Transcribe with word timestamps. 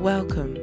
Welcome 0.00 0.54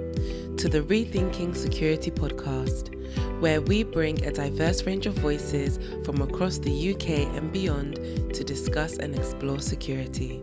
to 0.55 0.69
the 0.69 0.79
Rethinking 0.79 1.57
Security 1.57 2.09
podcast, 2.09 2.95
where 3.41 3.59
we 3.59 3.83
bring 3.83 4.23
a 4.23 4.31
diverse 4.31 4.85
range 4.85 5.07
of 5.07 5.13
voices 5.15 5.77
from 6.05 6.21
across 6.21 6.57
the 6.59 6.93
UK 6.93 7.27
and 7.35 7.51
beyond 7.51 7.95
to 8.33 8.43
discuss 8.45 8.95
and 8.95 9.13
explore 9.13 9.59
security. 9.59 10.41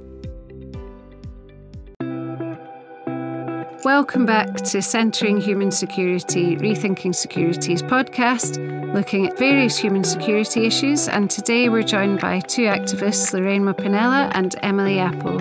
Welcome 3.83 4.27
back 4.27 4.57
to 4.57 4.83
Centering 4.83 5.41
Human 5.41 5.71
Security, 5.71 6.57
Rethinking 6.59 7.15
Security's 7.15 7.83
podcast, 7.83 8.59
looking 8.93 9.27
at 9.27 9.39
various 9.39 9.79
human 9.79 10.05
security 10.05 10.67
issues. 10.67 11.09
And 11.09 11.31
today 11.31 11.71
we're 11.71 11.83
joined 11.83 12.21
by 12.21 12.41
two 12.41 12.67
activists, 12.67 13.33
Lorraine 13.33 13.63
Mponela 13.63 14.31
and 14.35 14.55
Emily 14.63 14.99
Apple. 14.99 15.41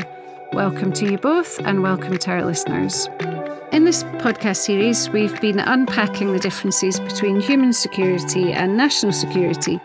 Welcome 0.53 0.93
to 0.93 1.11
you 1.11 1.17
both, 1.17 1.59
and 1.59 1.83
welcome 1.83 2.17
to 2.17 2.31
our 2.31 2.45
listeners. 2.45 3.09
In 3.71 3.85
this 3.85 4.03
podcast 4.03 4.57
series, 4.57 5.09
we've 5.11 5.39
been 5.39 5.57
unpacking 5.57 6.33
the 6.33 6.39
differences 6.39 6.99
between 6.99 7.39
human 7.39 7.71
security 7.71 8.51
and 8.51 8.75
national 8.75 9.13
security, 9.13 9.77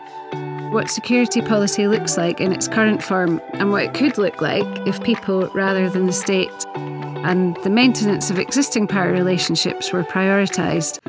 what 0.71 0.89
security 0.89 1.41
policy 1.41 1.87
looks 1.87 2.17
like 2.17 2.41
in 2.41 2.51
its 2.51 2.67
current 2.67 3.01
form, 3.01 3.41
and 3.53 3.71
what 3.71 3.83
it 3.83 3.93
could 3.93 4.17
look 4.17 4.41
like 4.41 4.65
if 4.85 5.01
people, 5.03 5.47
rather 5.53 5.89
than 5.89 6.05
the 6.05 6.11
state, 6.11 6.65
and 6.75 7.55
the 7.63 7.69
maintenance 7.69 8.29
of 8.29 8.37
existing 8.37 8.87
power 8.87 9.13
relationships 9.13 9.93
were 9.93 10.03
prioritised. 10.03 10.99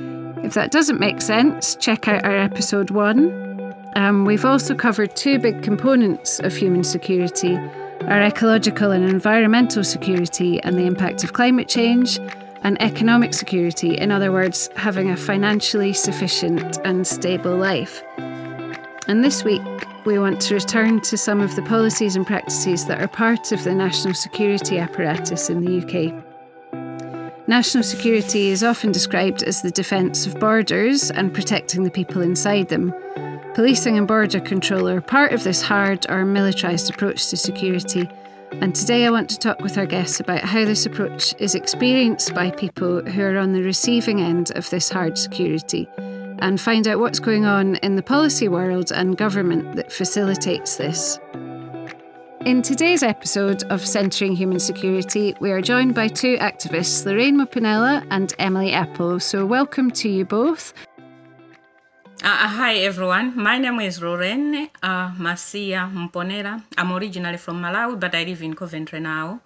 If 0.44 0.54
that 0.54 0.70
doesn't 0.70 1.00
make 1.00 1.20
sense, 1.20 1.74
check 1.74 2.06
out 2.06 2.24
our 2.24 2.36
episode 2.36 2.92
one. 2.92 3.74
Um, 3.96 4.24
we've 4.24 4.44
also 4.44 4.76
covered 4.76 5.16
two 5.16 5.40
big 5.40 5.64
components 5.64 6.38
of 6.38 6.54
human 6.54 6.84
security 6.84 7.58
our 8.02 8.22
ecological 8.22 8.92
and 8.92 9.04
environmental 9.04 9.84
security 9.84 10.62
and 10.62 10.78
the 10.78 10.86
impact 10.86 11.24
of 11.24 11.32
climate 11.34 11.68
change, 11.68 12.18
and 12.68 12.80
economic 12.82 13.32
security, 13.32 13.96
in 13.96 14.12
other 14.12 14.30
words, 14.30 14.68
having 14.76 15.08
a 15.08 15.16
financially 15.16 15.94
sufficient 15.94 16.76
and 16.84 17.06
stable 17.06 17.56
life. 17.56 18.02
And 19.08 19.24
this 19.24 19.42
week, 19.42 19.62
we 20.04 20.18
want 20.18 20.38
to 20.42 20.54
return 20.54 21.00
to 21.00 21.16
some 21.16 21.40
of 21.40 21.56
the 21.56 21.62
policies 21.62 22.14
and 22.14 22.26
practices 22.26 22.84
that 22.84 23.00
are 23.00 23.08
part 23.08 23.52
of 23.52 23.64
the 23.64 23.74
national 23.74 24.12
security 24.12 24.76
apparatus 24.78 25.48
in 25.48 25.64
the 25.64 25.78
UK. 25.80 27.48
National 27.48 27.82
security 27.82 28.48
is 28.48 28.62
often 28.62 28.92
described 28.92 29.42
as 29.42 29.62
the 29.62 29.70
defence 29.70 30.26
of 30.26 30.38
borders 30.38 31.10
and 31.10 31.32
protecting 31.32 31.84
the 31.84 31.90
people 31.90 32.20
inside 32.20 32.68
them. 32.68 32.92
Policing 33.54 33.96
and 33.96 34.06
border 34.06 34.40
control 34.40 34.90
are 34.90 35.00
part 35.00 35.32
of 35.32 35.42
this 35.42 35.62
hard 35.62 36.04
or 36.10 36.26
militarised 36.26 36.92
approach 36.92 37.28
to 37.28 37.36
security 37.38 38.10
and 38.52 38.74
today 38.74 39.06
I 39.06 39.10
want 39.10 39.28
to 39.30 39.38
talk 39.38 39.60
with 39.60 39.78
our 39.78 39.86
guests 39.86 40.20
about 40.20 40.42
how 40.42 40.64
this 40.64 40.86
approach 40.86 41.34
is 41.38 41.54
experienced 41.54 42.34
by 42.34 42.50
people 42.50 43.02
who 43.02 43.22
are 43.22 43.38
on 43.38 43.52
the 43.52 43.62
receiving 43.62 44.20
end 44.20 44.50
of 44.52 44.68
this 44.70 44.88
hard 44.88 45.16
security 45.16 45.88
and 46.40 46.60
find 46.60 46.88
out 46.88 46.98
what's 46.98 47.20
going 47.20 47.44
on 47.44 47.76
in 47.76 47.96
the 47.96 48.02
policy 48.02 48.48
world 48.48 48.90
and 48.92 49.16
government 49.16 49.76
that 49.76 49.92
facilitates 49.92 50.76
this. 50.76 51.18
In 52.44 52.62
today's 52.62 53.02
episode 53.02 53.64
of 53.64 53.86
Centering 53.86 54.34
Human 54.34 54.58
Security, 54.58 55.34
we 55.40 55.50
are 55.50 55.60
joined 55.60 55.94
by 55.94 56.08
two 56.08 56.36
activists, 56.38 57.04
Lorraine 57.04 57.36
Mponela 57.36 58.06
and 58.10 58.32
Emily 58.38 58.72
Apple. 58.72 59.20
So, 59.20 59.44
welcome 59.44 59.90
to 59.90 60.08
you 60.08 60.24
both. 60.24 60.72
Uh, 62.20 62.48
hi 62.48 62.74
everyone, 62.78 63.32
my 63.36 63.58
name 63.58 63.78
is 63.78 64.02
Lorraine 64.02 64.68
uh, 64.82 65.10
Masiya 65.12 65.88
Mponela. 65.88 66.64
I'm 66.76 66.90
originally 66.92 67.36
from 67.36 67.62
Malawi, 67.62 68.00
but 68.00 68.12
I 68.12 68.24
live 68.24 68.42
in 68.42 68.54
Coventry 68.54 68.98
now. 68.98 69.40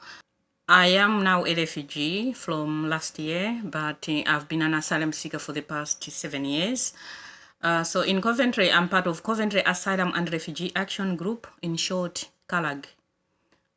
I 0.66 0.86
am 0.86 1.22
now 1.22 1.44
a 1.44 1.54
refugee 1.54 2.32
from 2.32 2.88
last 2.88 3.18
year, 3.18 3.60
but 3.62 4.08
uh, 4.08 4.22
I've 4.26 4.48
been 4.48 4.62
an 4.62 4.72
asylum 4.72 5.12
seeker 5.12 5.38
for 5.38 5.52
the 5.52 5.60
past 5.60 6.02
seven 6.10 6.46
years. 6.46 6.94
Uh, 7.62 7.84
so 7.84 8.00
in 8.00 8.22
Coventry, 8.22 8.72
I'm 8.72 8.88
part 8.88 9.06
of 9.06 9.22
Coventry 9.22 9.62
Asylum 9.66 10.12
and 10.14 10.32
Refugee 10.32 10.72
Action 10.74 11.14
Group, 11.14 11.46
in 11.60 11.76
short, 11.76 12.30
CARAG 12.48 12.86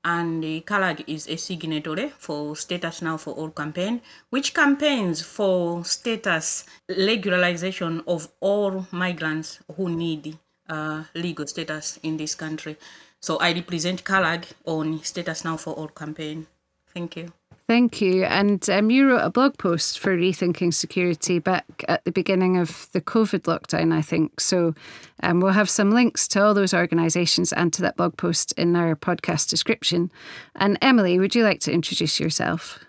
and 0.06 0.44
the 0.44 0.62
CARAG 0.62 1.04
is 1.08 1.28
a 1.28 1.36
signatory 1.36 2.14
for 2.18 2.56
Status 2.56 3.02
Now 3.02 3.18
for 3.18 3.34
All 3.34 3.50
campaign, 3.50 4.02
which 4.30 4.54
campaigns 4.54 5.22
for 5.24 5.84
status 5.84 6.66
regularization 6.88 8.04
of 8.08 8.30
all 8.40 8.88
migrants 8.92 9.60
who 9.76 9.90
need 9.90 10.38
uh, 10.70 11.04
legal 11.16 11.48
status 11.48 12.00
in 12.04 12.18
this 12.18 12.36
country. 12.36 12.78
So 13.20 13.38
I 13.38 13.52
represent 13.54 14.04
CARAG 14.04 14.46
on 14.66 15.04
Status 15.04 15.44
Now 15.44 15.58
for 15.58 15.74
All 15.74 15.88
campaign. 15.88 16.46
Thank 16.94 17.18
you. 17.18 17.34
Thank 17.68 18.00
you. 18.00 18.26
And 18.26 18.70
um, 18.70 18.92
you 18.92 19.10
wrote 19.10 19.24
a 19.24 19.32
blog 19.32 19.58
post 19.58 19.98
for 19.98 20.16
Rethinking 20.16 20.72
Security 20.72 21.40
back 21.40 21.66
at 21.88 22.06
the 22.06 22.12
beginning 22.12 22.58
of 22.58 22.88
the 22.92 23.02
COVID 23.02 23.42
lockdown, 23.42 23.92
I 23.92 24.04
think. 24.04 24.40
So 24.40 24.76
um, 25.24 25.40
we'll 25.40 25.54
have 25.54 25.70
some 25.70 25.90
links 25.90 26.28
to 26.30 26.44
all 26.44 26.54
those 26.54 26.76
organisations 26.76 27.52
and 27.52 27.74
to 27.74 27.82
that 27.82 27.98
blog 27.98 28.18
post 28.18 28.52
in 28.52 28.76
our 28.76 28.96
podcast 28.96 29.50
description. 29.50 30.12
And 30.56 30.78
Emily, 30.80 31.18
would 31.18 31.34
you 31.34 31.44
like 31.44 31.60
to 31.62 31.72
introduce 31.72 32.20
yourself? 32.20 32.80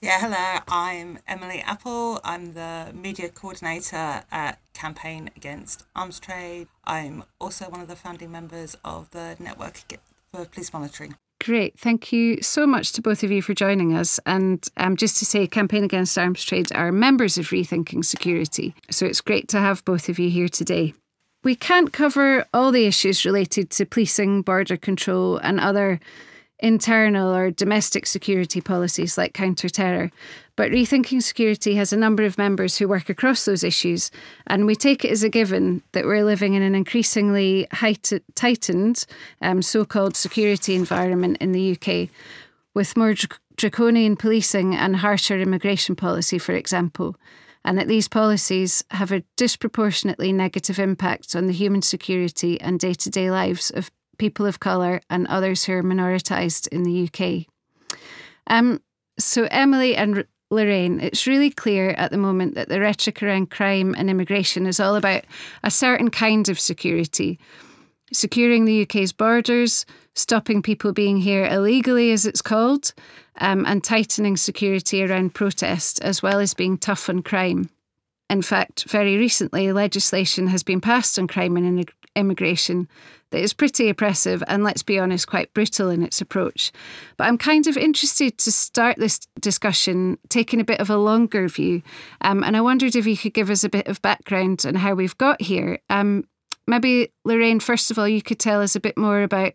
Yeah, 0.00 0.20
hello. 0.20 0.60
I'm 0.68 1.18
Emily 1.26 1.60
Apple. 1.60 2.20
I'm 2.22 2.54
the 2.54 2.92
media 2.94 3.30
coordinator 3.30 4.22
at 4.30 4.60
Campaign 4.74 5.30
Against 5.36 5.84
Arms 5.96 6.20
Trade. 6.20 6.68
I'm 6.84 7.24
also 7.40 7.68
one 7.68 7.80
of 7.80 7.88
the 7.88 7.96
founding 7.96 8.30
members 8.30 8.76
of 8.84 9.10
the 9.10 9.34
Network 9.40 9.82
for 10.32 10.44
Police 10.44 10.72
Monitoring. 10.72 11.16
Great. 11.42 11.78
Thank 11.78 12.12
you 12.12 12.42
so 12.42 12.66
much 12.66 12.92
to 12.92 13.02
both 13.02 13.22
of 13.22 13.30
you 13.30 13.40
for 13.40 13.54
joining 13.54 13.96
us. 13.96 14.20
And 14.26 14.66
um, 14.76 14.94
just 14.94 15.16
to 15.18 15.24
say, 15.24 15.46
Campaign 15.46 15.84
Against 15.84 16.18
Arms 16.18 16.44
Trade 16.44 16.70
are 16.74 16.92
members 16.92 17.38
of 17.38 17.46
Rethinking 17.46 18.04
Security. 18.04 18.74
So 18.90 19.06
it's 19.06 19.22
great 19.22 19.48
to 19.48 19.58
have 19.58 19.82
both 19.86 20.10
of 20.10 20.18
you 20.18 20.28
here 20.28 20.50
today. 20.50 20.92
We 21.42 21.54
can't 21.54 21.94
cover 21.94 22.44
all 22.52 22.70
the 22.70 22.84
issues 22.84 23.24
related 23.24 23.70
to 23.70 23.86
policing, 23.86 24.42
border 24.42 24.76
control, 24.76 25.38
and 25.38 25.58
other 25.58 25.98
internal 26.62 27.34
or 27.34 27.50
domestic 27.50 28.06
security 28.06 28.60
policies 28.60 29.18
like 29.18 29.34
counter-terror. 29.34 30.10
But 30.56 30.70
Rethinking 30.70 31.22
Security 31.22 31.74
has 31.76 31.92
a 31.92 31.96
number 31.96 32.22
of 32.22 32.36
members 32.36 32.76
who 32.76 32.88
work 32.88 33.08
across 33.08 33.44
those 33.44 33.64
issues, 33.64 34.10
and 34.46 34.66
we 34.66 34.74
take 34.74 35.04
it 35.04 35.10
as 35.10 35.22
a 35.22 35.28
given 35.28 35.82
that 35.92 36.04
we're 36.04 36.24
living 36.24 36.54
in 36.54 36.62
an 36.62 36.74
increasingly 36.74 37.66
height- 37.72 38.22
tightened 38.34 39.06
um, 39.40 39.62
so 39.62 39.84
called 39.84 40.16
security 40.16 40.74
environment 40.74 41.38
in 41.40 41.52
the 41.52 41.72
UK, 41.72 42.10
with 42.74 42.96
more 42.96 43.14
dr- 43.14 43.40
draconian 43.56 44.16
policing 44.16 44.74
and 44.74 44.96
harsher 44.96 45.40
immigration 45.40 45.96
policy, 45.96 46.38
for 46.38 46.52
example 46.52 47.16
and 47.64 47.78
that 47.78 47.88
these 47.88 48.08
policies 48.08 48.82
have 48.90 49.12
a 49.12 49.22
disproportionately 49.36 50.32
negative 50.32 50.78
impact 50.78 51.36
on 51.36 51.46
the 51.46 51.52
human 51.52 51.82
security 51.82 52.60
and 52.60 52.80
day 52.80 52.94
to 52.94 53.10
day 53.10 53.30
lives 53.30 53.70
of 53.70 53.90
people 54.20 54.46
of 54.46 54.60
colour, 54.60 55.00
and 55.10 55.26
others 55.26 55.64
who 55.64 55.72
are 55.72 55.82
minoritised 55.82 56.68
in 56.68 56.84
the 56.84 57.08
UK. 57.08 57.46
Um, 58.46 58.80
so, 59.18 59.48
Emily 59.50 59.96
and 59.96 60.24
Lorraine, 60.50 61.00
it's 61.00 61.26
really 61.26 61.50
clear 61.50 61.90
at 61.90 62.10
the 62.10 62.18
moment 62.18 62.54
that 62.54 62.68
the 62.68 62.80
rhetoric 62.80 63.22
around 63.22 63.50
crime 63.50 63.94
and 63.96 64.10
immigration 64.10 64.66
is 64.66 64.78
all 64.78 64.94
about 64.94 65.24
a 65.64 65.70
certain 65.70 66.10
kind 66.10 66.48
of 66.48 66.60
security. 66.60 67.38
Securing 68.12 68.64
the 68.64 68.82
UK's 68.82 69.12
borders, 69.12 69.86
stopping 70.14 70.62
people 70.62 70.92
being 70.92 71.16
here 71.16 71.46
illegally, 71.46 72.12
as 72.12 72.26
it's 72.26 72.42
called, 72.42 72.92
um, 73.38 73.64
and 73.64 73.82
tightening 73.82 74.36
security 74.36 75.02
around 75.02 75.34
protest, 75.34 76.02
as 76.02 76.22
well 76.22 76.40
as 76.40 76.52
being 76.52 76.76
tough 76.76 77.08
on 77.08 77.22
crime. 77.22 77.70
In 78.30 78.42
fact, 78.42 78.84
very 78.84 79.16
recently, 79.16 79.72
legislation 79.72 80.46
has 80.46 80.62
been 80.62 80.80
passed 80.80 81.18
on 81.18 81.26
crime 81.26 81.56
and 81.56 81.84
immigration 82.14 82.88
that 83.30 83.40
is 83.40 83.52
pretty 83.52 83.88
oppressive 83.88 84.44
and, 84.46 84.62
let's 84.62 84.84
be 84.84 85.00
honest, 85.00 85.26
quite 85.26 85.52
brutal 85.52 85.90
in 85.90 86.04
its 86.04 86.20
approach. 86.20 86.70
But 87.16 87.24
I'm 87.24 87.36
kind 87.38 87.66
of 87.66 87.76
interested 87.76 88.38
to 88.38 88.52
start 88.52 88.98
this 88.98 89.18
discussion 89.40 90.16
taking 90.28 90.60
a 90.60 90.64
bit 90.64 90.78
of 90.78 90.90
a 90.90 90.96
longer 90.96 91.48
view. 91.48 91.82
Um, 92.20 92.44
and 92.44 92.56
I 92.56 92.60
wondered 92.60 92.94
if 92.94 93.04
you 93.04 93.16
could 93.16 93.34
give 93.34 93.50
us 93.50 93.64
a 93.64 93.68
bit 93.68 93.88
of 93.88 94.00
background 94.00 94.64
on 94.64 94.76
how 94.76 94.94
we've 94.94 95.18
got 95.18 95.42
here. 95.42 95.80
Um, 95.90 96.24
maybe, 96.68 97.12
Lorraine, 97.24 97.58
first 97.58 97.90
of 97.90 97.98
all, 97.98 98.08
you 98.08 98.22
could 98.22 98.38
tell 98.38 98.62
us 98.62 98.76
a 98.76 98.80
bit 98.80 98.96
more 98.96 99.22
about 99.22 99.54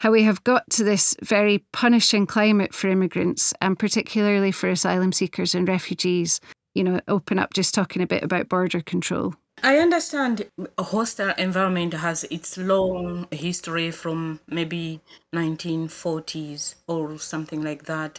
how 0.00 0.10
we 0.10 0.24
have 0.24 0.42
got 0.42 0.68
to 0.70 0.82
this 0.82 1.14
very 1.22 1.58
punishing 1.72 2.26
climate 2.26 2.74
for 2.74 2.88
immigrants 2.88 3.54
and 3.60 3.78
particularly 3.78 4.50
for 4.50 4.68
asylum 4.68 5.12
seekers 5.12 5.54
and 5.54 5.68
refugees. 5.68 6.40
You 6.74 6.84
know, 6.84 7.00
open 7.08 7.38
up 7.38 7.52
just 7.52 7.74
talking 7.74 8.02
a 8.02 8.06
bit 8.06 8.22
about 8.22 8.48
border 8.48 8.80
control. 8.80 9.34
I 9.62 9.76
understand 9.78 10.46
a 10.76 10.82
hostile 10.82 11.34
environment 11.38 11.94
has 11.94 12.24
its 12.24 12.58
long 12.58 13.28
history 13.30 13.90
from 13.90 14.40
maybe 14.48 15.00
1940s 15.32 16.74
or 16.88 17.18
something 17.18 17.62
like 17.62 17.84
that. 17.84 18.18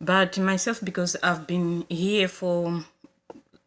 But 0.00 0.38
myself, 0.38 0.80
because 0.82 1.16
I've 1.22 1.46
been 1.46 1.84
here 1.88 2.26
for 2.26 2.84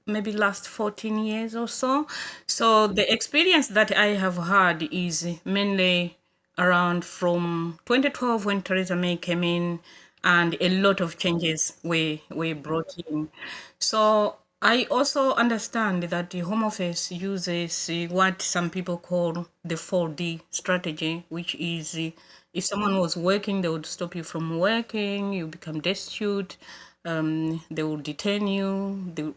maybe 0.06 0.34
last 0.34 0.68
14 0.68 1.18
years 1.24 1.56
or 1.56 1.68
so, 1.68 2.08
so 2.46 2.88
the 2.88 3.10
experience 3.12 3.68
that 3.70 3.96
I 3.96 4.08
have 4.08 4.38
had 4.38 4.84
is 4.92 5.26
mainly 5.46 6.18
around 6.58 7.06
from 7.06 7.80
2012 7.86 8.46
when 8.46 8.62
Theresa 8.62 8.96
May 8.96 9.16
came 9.16 9.44
in 9.44 9.80
and 10.24 10.56
a 10.62 10.70
lot 10.70 11.02
of 11.02 11.18
changes 11.18 11.78
were 11.84 12.18
were 12.30 12.56
brought 12.56 12.94
in. 13.08 13.30
So 13.80 14.38
I 14.62 14.86
also 14.90 15.34
understand 15.36 16.04
that 16.04 16.30
the 16.30 16.40
Home 16.40 16.64
Office 16.64 17.12
uses 17.12 17.90
what 18.10 18.42
some 18.42 18.70
people 18.70 18.98
call 18.98 19.48
the 19.64 19.76
4D 19.78 20.42
strategy, 20.52 21.26
which 21.30 21.56
is 21.56 21.96
if 22.54 22.64
someone 22.64 22.98
was 23.00 23.18
working, 23.18 23.62
they 23.62 23.70
would 23.70 23.86
stop 23.86 24.16
you 24.16 24.24
from 24.24 24.60
working, 24.60 25.34
you 25.34 25.48
become 25.48 25.82
destitute, 25.82 26.58
um, 27.06 27.64
they 27.70 27.84
will 27.84 27.98
detain 27.98 28.48
you 28.48 29.12
they, 29.16 29.34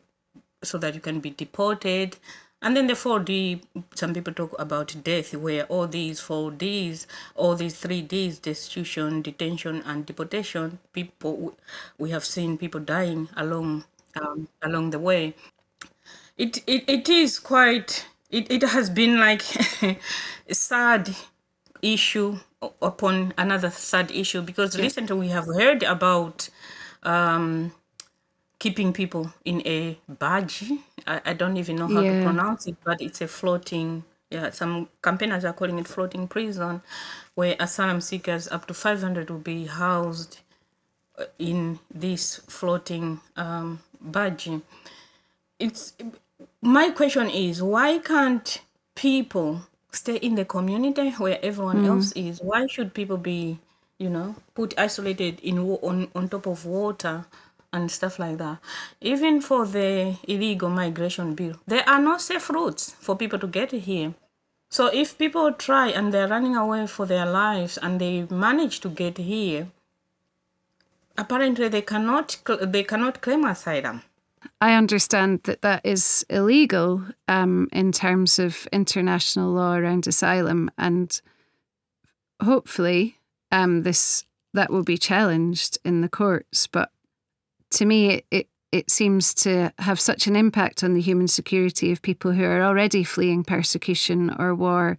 so 0.63 0.79
that 0.79 0.95
you 0.95 1.01
can 1.01 1.21
be 1.21 1.31
deported. 1.31 2.17
And 2.63 2.77
then 2.77 2.87
the 2.87 2.95
4D, 2.95 3.61
some 3.95 4.13
people 4.15 4.33
talk 4.33 4.55
about 4.59 4.95
death, 5.05 5.35
where 5.35 5.65
all 5.67 5.87
these 5.87 6.21
4Ds, 6.21 7.07
all 7.35 7.55
these 7.55 7.75
3Ds, 7.81 8.41
destitution, 8.41 9.23
detention, 9.23 9.83
and 9.87 10.05
deportation, 10.07 10.79
people, 10.93 11.57
we 11.99 12.11
have 12.11 12.25
seen 12.25 12.59
people 12.59 12.81
dying 12.81 13.29
along 13.37 13.85
um, 14.17 14.49
along 14.63 14.91
the 14.91 14.99
way. 14.99 15.35
It, 16.37 16.59
it 16.67 16.85
it 16.89 17.09
is 17.09 17.39
quite 17.39 18.07
it, 18.31 18.51
it 18.51 18.63
has 18.63 18.91
been 18.91 19.19
like 19.19 19.43
a 19.83 20.55
sad 20.55 21.15
issue 21.83 22.39
upon 22.83 23.33
another 23.39 23.71
sad 23.71 24.11
issue 24.11 24.43
because 24.43 24.79
recently 24.79 25.17
we 25.17 25.29
have 25.29 25.47
heard 25.47 25.83
about 25.83 26.49
um, 27.03 27.73
keeping 28.67 28.93
people 28.93 29.33
in 29.45 29.63
a 29.67 29.99
badge. 30.09 30.65
I, 31.07 31.21
I 31.27 31.33
don't 31.35 31.57
even 31.57 31.77
know 31.77 31.89
how 31.89 32.03
Yeah. 32.03 32.13
to 32.13 32.15
pronounce 32.17 32.67
it, 32.67 32.77
but 32.85 33.01
it's 33.01 33.21
a 33.21 33.29
floating. 33.29 34.05
Yeah, 34.31 34.51
some 34.51 34.89
campaigners 35.03 35.45
are 35.45 35.53
calling 35.53 35.79
it 35.79 35.87
floating 35.89 36.27
prison, 36.29 36.83
where 37.35 37.57
asylum 37.61 38.01
seekers 38.01 38.49
up 38.49 38.67
to 38.69 38.75
500 38.75 39.31
will 39.31 39.39
be 39.39 39.67
housed 39.67 40.41
in 41.39 41.79
this 41.91 42.37
floating 42.49 43.21
um, 43.37 43.81
badge. 44.01 44.49
It's 45.59 45.95
my 46.63 46.91
question 46.91 47.29
is 47.31 47.63
why 47.63 47.99
can't 47.99 48.61
people 48.95 49.63
stay 49.93 50.17
in 50.17 50.35
the 50.35 50.45
community 50.45 51.11
where 51.13 51.39
everyone 51.43 51.81
else 51.81 52.13
is? 52.13 52.41
Why 52.43 52.67
should 52.67 52.95
people 52.95 53.17
be, 53.19 53.59
you 53.99 54.11
know, 54.11 54.37
put 54.55 54.79
isolated 54.79 55.41
in 55.41 55.67
wa- 55.67 55.79
on 55.83 56.11
on 56.15 56.29
top 56.29 56.47
of 56.47 56.65
water 56.67 57.27
and 57.73 57.91
stuff 57.91 58.19
like 58.19 58.39
that? 58.39 58.59
Even 59.01 59.41
for 59.41 59.67
the 59.67 60.17
illegal 60.27 60.71
migration 60.71 61.35
bill, 61.35 61.57
there 61.67 61.89
are 61.89 62.01
no 62.01 62.19
safe 62.19 62.51
routes 62.51 62.93
for 63.01 63.17
people 63.17 63.39
to 63.39 63.47
get 63.47 63.73
here. 63.73 64.15
So 64.69 64.87
if 64.93 65.17
people 65.17 65.53
try 65.53 65.89
and 65.89 66.13
they're 66.13 66.29
running 66.29 66.57
away 66.57 66.87
for 66.87 67.07
their 67.07 67.27
lives 67.27 67.79
and 67.79 68.01
they 68.01 68.27
manage 68.31 68.81
to 68.81 68.89
get 68.89 69.19
here, 69.19 69.69
apparently 71.17 71.69
they 71.69 71.83
cannot 71.83 72.39
they 72.61 72.83
cannot 72.83 73.21
claim 73.21 73.45
asylum. 73.45 74.03
I 74.61 74.75
understand 74.75 75.41
that 75.45 75.63
that 75.63 75.81
is 75.85 76.25
illegal 76.31 77.03
um, 77.29 77.69
in 77.73 77.93
terms 77.93 78.39
of 78.39 78.67
international 78.73 79.53
law 79.53 79.75
around 79.75 80.07
asylum, 80.07 80.71
and 80.79 81.21
hopefully, 82.43 83.17
um, 83.51 83.83
this 83.83 84.25
that 84.55 84.71
will 84.71 84.85
be 84.85 84.99
challenged 84.99 85.79
in 85.85 86.01
the 86.01 86.09
courts. 86.09 86.67
But 86.67 86.91
to 87.73 87.85
me, 87.85 88.23
it, 88.31 88.49
it 88.73 88.91
seems 88.91 89.35
to 89.35 89.73
have 89.79 90.01
such 90.01 90.27
an 90.27 90.37
impact 90.37 90.85
on 90.85 90.95
the 90.95 91.01
human 91.01 91.29
security 91.29 91.93
of 91.93 92.03
people 92.03 92.33
who 92.33 92.45
are 92.45 92.63
already 92.63 93.05
fleeing 93.05 93.45
persecution 93.45 94.35
or 94.39 94.55
war 94.55 94.99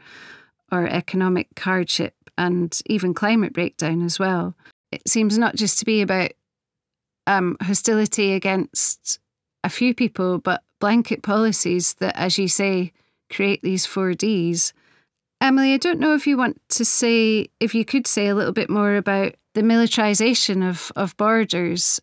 or 0.72 0.88
economic 0.88 1.48
hardship 1.60 2.14
and 2.38 2.80
even 2.86 3.14
climate 3.14 3.54
breakdown 3.54 4.02
as 4.02 4.19
well. 4.19 4.56
It 4.92 5.08
seems 5.08 5.38
not 5.38 5.56
just 5.56 5.80
to 5.80 5.86
be 5.86 6.02
about 6.02 6.31
um, 7.25 7.58
hostility 7.62 8.34
against 8.34 9.19
a 9.64 9.69
few 9.69 9.94
people, 9.94 10.40
but 10.40 10.64
blanket 10.80 11.24
policies 11.24 11.96
that, 11.96 12.16
as 12.16 12.38
you 12.38 12.48
say, 12.48 12.94
create 13.30 13.62
these 13.62 13.86
four 13.86 14.14
Ds. 14.14 14.74
Emily, 15.42 15.74
I 15.74 15.78
don't 15.78 16.00
know 16.00 16.16
if 16.16 16.25
you 16.25 16.38
want 16.38 16.60
to 16.69 16.86
say, 16.86 17.50
if 17.60 17.75
you 17.75 17.86
could 17.86 18.08
say 18.08 18.28
a 18.28 18.36
little 18.36 18.54
bit 18.54 18.69
more 18.69 18.96
about 18.96 19.36
the 19.54 19.62
militarisation 19.62 20.68
of, 20.68 20.92
of 20.96 21.18
borders. 21.18 22.00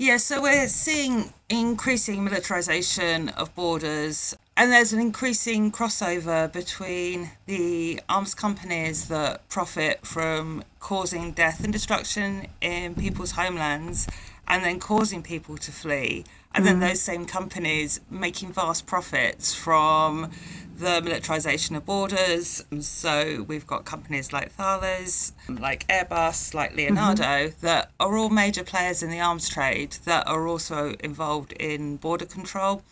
Yeah, 0.00 0.18
so 0.18 0.40
we're 0.40 0.68
seeing 0.68 1.32
increasing 1.48 2.22
militarization 2.22 3.30
of 3.30 3.52
borders, 3.56 4.36
and 4.56 4.70
there's 4.70 4.92
an 4.92 5.00
increasing 5.00 5.72
crossover 5.72 6.52
between 6.52 7.32
the 7.46 8.00
arms 8.08 8.32
companies 8.32 9.08
that 9.08 9.48
profit 9.48 10.06
from 10.06 10.62
causing 10.78 11.32
death 11.32 11.64
and 11.64 11.72
destruction 11.72 12.46
in 12.60 12.94
people's 12.94 13.32
homelands 13.32 14.06
and 14.46 14.62
then 14.62 14.78
causing 14.78 15.20
people 15.20 15.56
to 15.58 15.72
flee, 15.72 16.24
and 16.54 16.66
then 16.66 16.80
those 16.80 17.00
same 17.00 17.26
companies 17.26 18.00
making 18.10 18.52
vast 18.52 18.86
profits 18.86 19.54
from 19.54 20.30
the 20.78 21.00
militarization 21.02 21.76
of 21.76 21.84
borders. 21.84 22.64
So 22.80 23.44
we've 23.46 23.66
got 23.66 23.84
companies 23.84 24.32
like 24.32 24.52
Thales, 24.52 25.32
like 25.48 25.86
Airbus, 25.88 26.54
like 26.54 26.74
Leonardo, 26.74 27.48
that 27.60 27.90
are 27.98 28.16
all 28.16 28.30
major 28.30 28.64
players 28.64 29.02
in 29.02 29.10
the 29.10 29.20
arms 29.20 29.48
trade 29.48 29.92
that 30.04 30.26
are 30.26 30.46
also 30.46 30.94
involved 31.00 31.52
in 31.52 31.96
border 31.96 32.26
control. 32.26 32.82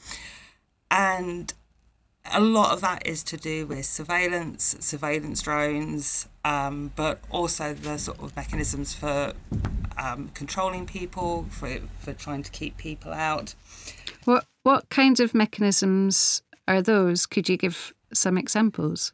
And 0.91 1.53
a 2.33 2.41
lot 2.41 2.73
of 2.73 2.81
that 2.81 3.07
is 3.07 3.23
to 3.25 3.37
do 3.37 3.67
with 3.67 3.87
surveillance, 3.87 4.77
surveillance 4.81 5.43
drones, 5.43 6.29
um, 6.45 6.93
but 6.97 7.21
also 7.31 7.73
the 7.73 7.99
sort 7.99 8.21
of 8.21 8.35
mechanisms 8.37 8.95
for 8.95 9.33
um, 9.99 10.31
controlling 10.35 10.87
people, 10.87 11.47
for, 11.51 11.79
for 12.01 12.13
trying 12.13 12.43
to 12.43 12.51
keep 12.51 12.77
people 12.77 13.13
out. 13.13 13.55
What 14.25 14.47
what 14.63 14.89
kinds 14.89 15.21
of 15.21 15.35
mechanisms 15.35 16.43
are 16.67 16.83
those? 16.83 17.25
Could 17.27 17.49
you 17.49 17.57
give 17.57 17.95
some 18.13 18.37
examples? 18.37 19.13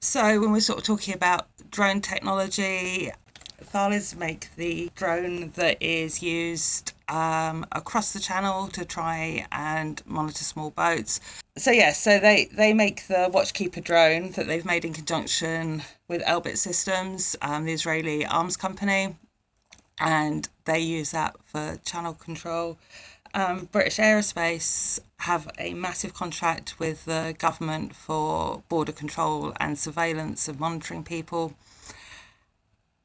So 0.00 0.40
when 0.40 0.52
we're 0.52 0.60
sort 0.60 0.78
of 0.78 0.84
talking 0.84 1.14
about 1.14 1.46
drone 1.70 2.00
technology, 2.00 3.12
Thales 3.60 4.14
make 4.14 4.54
the 4.56 4.90
drone 4.94 5.50
that 5.56 5.80
is 5.80 6.22
used 6.22 6.92
um, 7.08 7.66
across 7.72 8.12
the 8.12 8.20
channel 8.20 8.68
to 8.68 8.84
try 8.84 9.46
and 9.50 10.02
monitor 10.06 10.44
small 10.44 10.70
boats. 10.70 11.20
So 11.56 11.70
yeah, 11.70 11.92
so 11.92 12.18
they, 12.18 12.46
they 12.46 12.72
make 12.72 13.08
the 13.08 13.28
Watchkeeper 13.32 13.82
drone 13.82 14.30
that 14.32 14.46
they've 14.46 14.64
made 14.64 14.84
in 14.84 14.92
conjunction 14.92 15.82
with 16.06 16.22
Elbit 16.22 16.56
Systems, 16.56 17.36
um, 17.42 17.64
the 17.64 17.72
Israeli 17.72 18.24
arms 18.24 18.56
company, 18.56 19.16
and 20.00 20.48
they 20.64 20.78
use 20.78 21.10
that 21.12 21.36
for 21.44 21.78
channel 21.84 22.14
control. 22.14 22.78
Um, 23.34 23.68
British 23.70 23.98
Aerospace 23.98 25.00
have 25.20 25.50
a 25.58 25.74
massive 25.74 26.14
contract 26.14 26.78
with 26.78 27.04
the 27.04 27.34
government 27.38 27.94
for 27.94 28.62
border 28.68 28.92
control 28.92 29.52
and 29.60 29.78
surveillance 29.78 30.48
and 30.48 30.58
monitoring 30.58 31.04
people. 31.04 31.54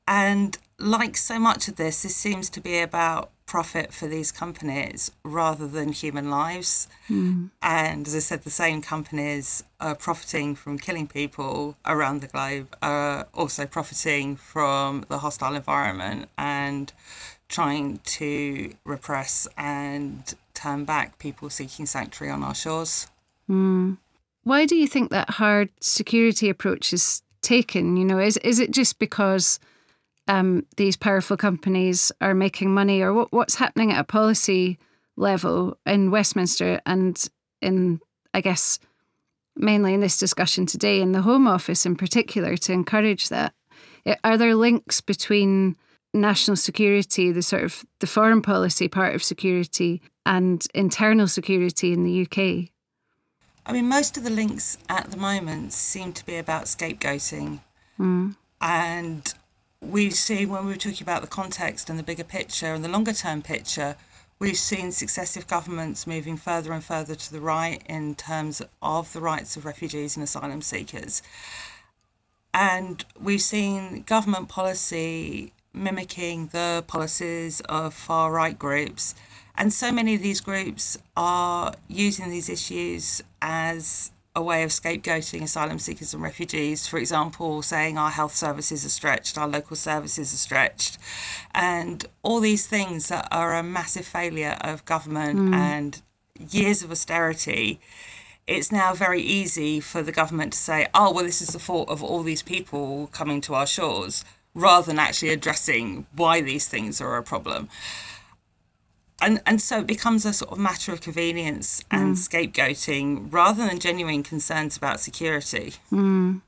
And 0.07 0.57
like 0.77 1.17
so 1.17 1.39
much 1.39 1.67
of 1.67 1.75
this, 1.75 2.03
this 2.03 2.15
seems 2.15 2.49
to 2.51 2.61
be 2.61 2.79
about 2.79 3.31
profit 3.53 3.93
for 3.93 4.07
these 4.07 4.31
companies 4.31 5.11
rather 5.23 5.67
than 5.67 5.91
human 5.91 6.27
lives. 6.27 6.87
Hmm. 7.07 7.49
And 7.61 8.07
as 8.07 8.15
I 8.15 8.23
said, 8.29 8.41
the 8.41 8.49
same 8.49 8.81
companies 8.81 9.63
are 9.79 9.93
profiting 9.93 10.55
from 10.55 10.79
killing 10.79 11.05
people 11.05 11.75
around 11.85 12.21
the 12.21 12.27
globe, 12.35 12.75
are 12.81 13.27
also 13.31 13.67
profiting 13.67 14.37
from 14.37 15.05
the 15.07 15.19
hostile 15.19 15.53
environment 15.53 16.29
and 16.35 16.91
trying 17.47 17.99
to 18.17 18.73
repress 18.85 19.47
and 19.55 20.33
turn 20.55 20.83
back 20.83 21.19
people 21.19 21.51
seeking 21.51 21.85
sanctuary 21.85 22.33
on 22.33 22.41
our 22.41 22.55
shores. 22.55 23.05
Hmm. 23.45 23.93
Why 24.41 24.65
do 24.65 24.75
you 24.75 24.87
think 24.87 25.11
that 25.11 25.29
hard 25.29 25.69
security 25.79 26.49
approach 26.49 26.91
is 26.91 27.21
taken? 27.43 27.97
You 27.97 28.05
know, 28.05 28.17
is 28.17 28.37
is 28.37 28.57
it 28.57 28.71
just 28.71 28.97
because 28.97 29.59
um, 30.27 30.65
these 30.77 30.95
powerful 30.95 31.37
companies 31.37 32.11
are 32.21 32.33
making 32.33 32.73
money, 32.73 33.01
or 33.01 33.13
what, 33.13 33.31
what's 33.31 33.55
happening 33.55 33.91
at 33.91 33.99
a 33.99 34.03
policy 34.03 34.77
level 35.15 35.77
in 35.85 36.11
Westminster 36.11 36.81
and 36.85 37.23
in, 37.61 37.99
I 38.33 38.41
guess, 38.41 38.79
mainly 39.55 39.93
in 39.93 39.99
this 39.99 40.17
discussion 40.17 40.65
today, 40.65 41.01
in 41.01 41.11
the 41.11 41.21
Home 41.21 41.47
Office 41.47 41.85
in 41.85 41.95
particular, 41.95 42.57
to 42.57 42.73
encourage 42.73 43.29
that? 43.29 43.53
Are 44.23 44.37
there 44.37 44.55
links 44.55 45.01
between 45.01 45.75
national 46.13 46.57
security, 46.57 47.31
the 47.31 47.41
sort 47.41 47.63
of 47.63 47.85
the 47.99 48.07
foreign 48.07 48.41
policy 48.41 48.87
part 48.87 49.15
of 49.15 49.23
security, 49.23 50.01
and 50.25 50.65
internal 50.73 51.27
security 51.27 51.93
in 51.93 52.03
the 52.03 52.21
UK? 52.21 52.69
I 53.65 53.71
mean, 53.71 53.87
most 53.87 54.17
of 54.17 54.23
the 54.23 54.29
links 54.29 54.77
at 54.89 55.11
the 55.11 55.17
moment 55.17 55.71
seem 55.73 56.11
to 56.13 56.25
be 56.25 56.37
about 56.37 56.65
scapegoating. 56.65 57.59
And 58.59 59.33
we 59.83 60.09
see 60.09 60.45
when 60.45 60.65
we 60.65 60.71
were 60.71 60.77
talking 60.77 61.03
about 61.03 61.21
the 61.21 61.27
context 61.27 61.89
and 61.89 61.99
the 61.99 62.03
bigger 62.03 62.23
picture 62.23 62.73
and 62.73 62.83
the 62.83 62.89
longer 62.89 63.13
term 63.13 63.41
picture, 63.41 63.95
we've 64.39 64.57
seen 64.57 64.91
successive 64.91 65.47
governments 65.47 66.07
moving 66.07 66.37
further 66.37 66.71
and 66.71 66.83
further 66.83 67.15
to 67.15 67.31
the 67.31 67.41
right 67.41 67.81
in 67.87 68.15
terms 68.15 68.61
of 68.81 69.13
the 69.13 69.21
rights 69.21 69.57
of 69.57 69.65
refugees 69.65 70.15
and 70.15 70.23
asylum 70.23 70.61
seekers. 70.61 71.21
And 72.53 73.03
we've 73.19 73.41
seen 73.41 74.03
government 74.03 74.47
policy 74.47 75.53
mimicking 75.73 76.47
the 76.47 76.83
policies 76.87 77.61
of 77.61 77.93
far 77.93 78.31
right 78.31 78.57
groups. 78.57 79.15
And 79.55 79.73
so 79.73 79.91
many 79.91 80.15
of 80.15 80.21
these 80.21 80.41
groups 80.41 80.97
are 81.17 81.73
using 81.87 82.29
these 82.29 82.49
issues 82.49 83.21
as 83.41 84.11
a 84.35 84.41
way 84.41 84.63
of 84.63 84.71
scapegoating 84.71 85.43
asylum 85.43 85.79
seekers 85.79 86.13
and 86.13 86.23
refugees. 86.23 86.87
For 86.87 86.97
example, 86.97 87.61
saying 87.61 87.97
our 87.97 88.09
health 88.09 88.35
services 88.35 88.85
are 88.85 88.89
stretched, 88.89 89.37
our 89.37 89.47
local 89.47 89.75
services 89.75 90.33
are 90.33 90.37
stretched, 90.37 90.97
and 91.53 92.05
all 92.23 92.39
these 92.39 92.65
things 92.65 93.09
that 93.09 93.27
are 93.31 93.53
a 93.55 93.63
massive 93.63 94.05
failure 94.05 94.57
of 94.61 94.85
government 94.85 95.39
mm. 95.39 95.53
and 95.53 96.01
years 96.49 96.83
of 96.83 96.91
austerity. 96.91 97.79
It's 98.45 98.71
now 98.71 98.93
very 98.93 99.21
easy 99.21 99.79
for 99.79 100.01
the 100.01 100.11
government 100.11 100.51
to 100.53 100.59
say, 100.59 100.87
oh, 100.93 101.13
well, 101.13 101.23
this 101.23 101.41
is 101.41 101.49
the 101.49 101.59
fault 101.59 101.87
of 101.87 102.03
all 102.03 102.23
these 102.23 102.43
people 102.43 103.07
coming 103.07 103.39
to 103.41 103.53
our 103.53 103.67
shores, 103.67 104.25
rather 104.53 104.87
than 104.87 104.99
actually 104.99 105.29
addressing 105.29 106.07
why 106.15 106.41
these 106.41 106.67
things 106.67 106.99
are 106.99 107.15
a 107.17 107.23
problem 107.23 107.69
and 109.23 109.41
and 109.45 109.61
so 109.61 109.79
it 109.79 109.87
becomes 109.87 110.25
a 110.25 110.33
sort 110.33 110.51
of 110.51 110.57
matter 110.57 110.91
of 110.91 111.01
convenience 111.01 111.83
and 111.89 112.15
mm. 112.15 112.17
scapegoating 112.17 113.31
rather 113.31 113.65
than 113.65 113.79
genuine 113.79 114.23
concerns 114.23 114.77
about 114.77 114.99
security. 114.99 115.73
Mm. 115.91 116.41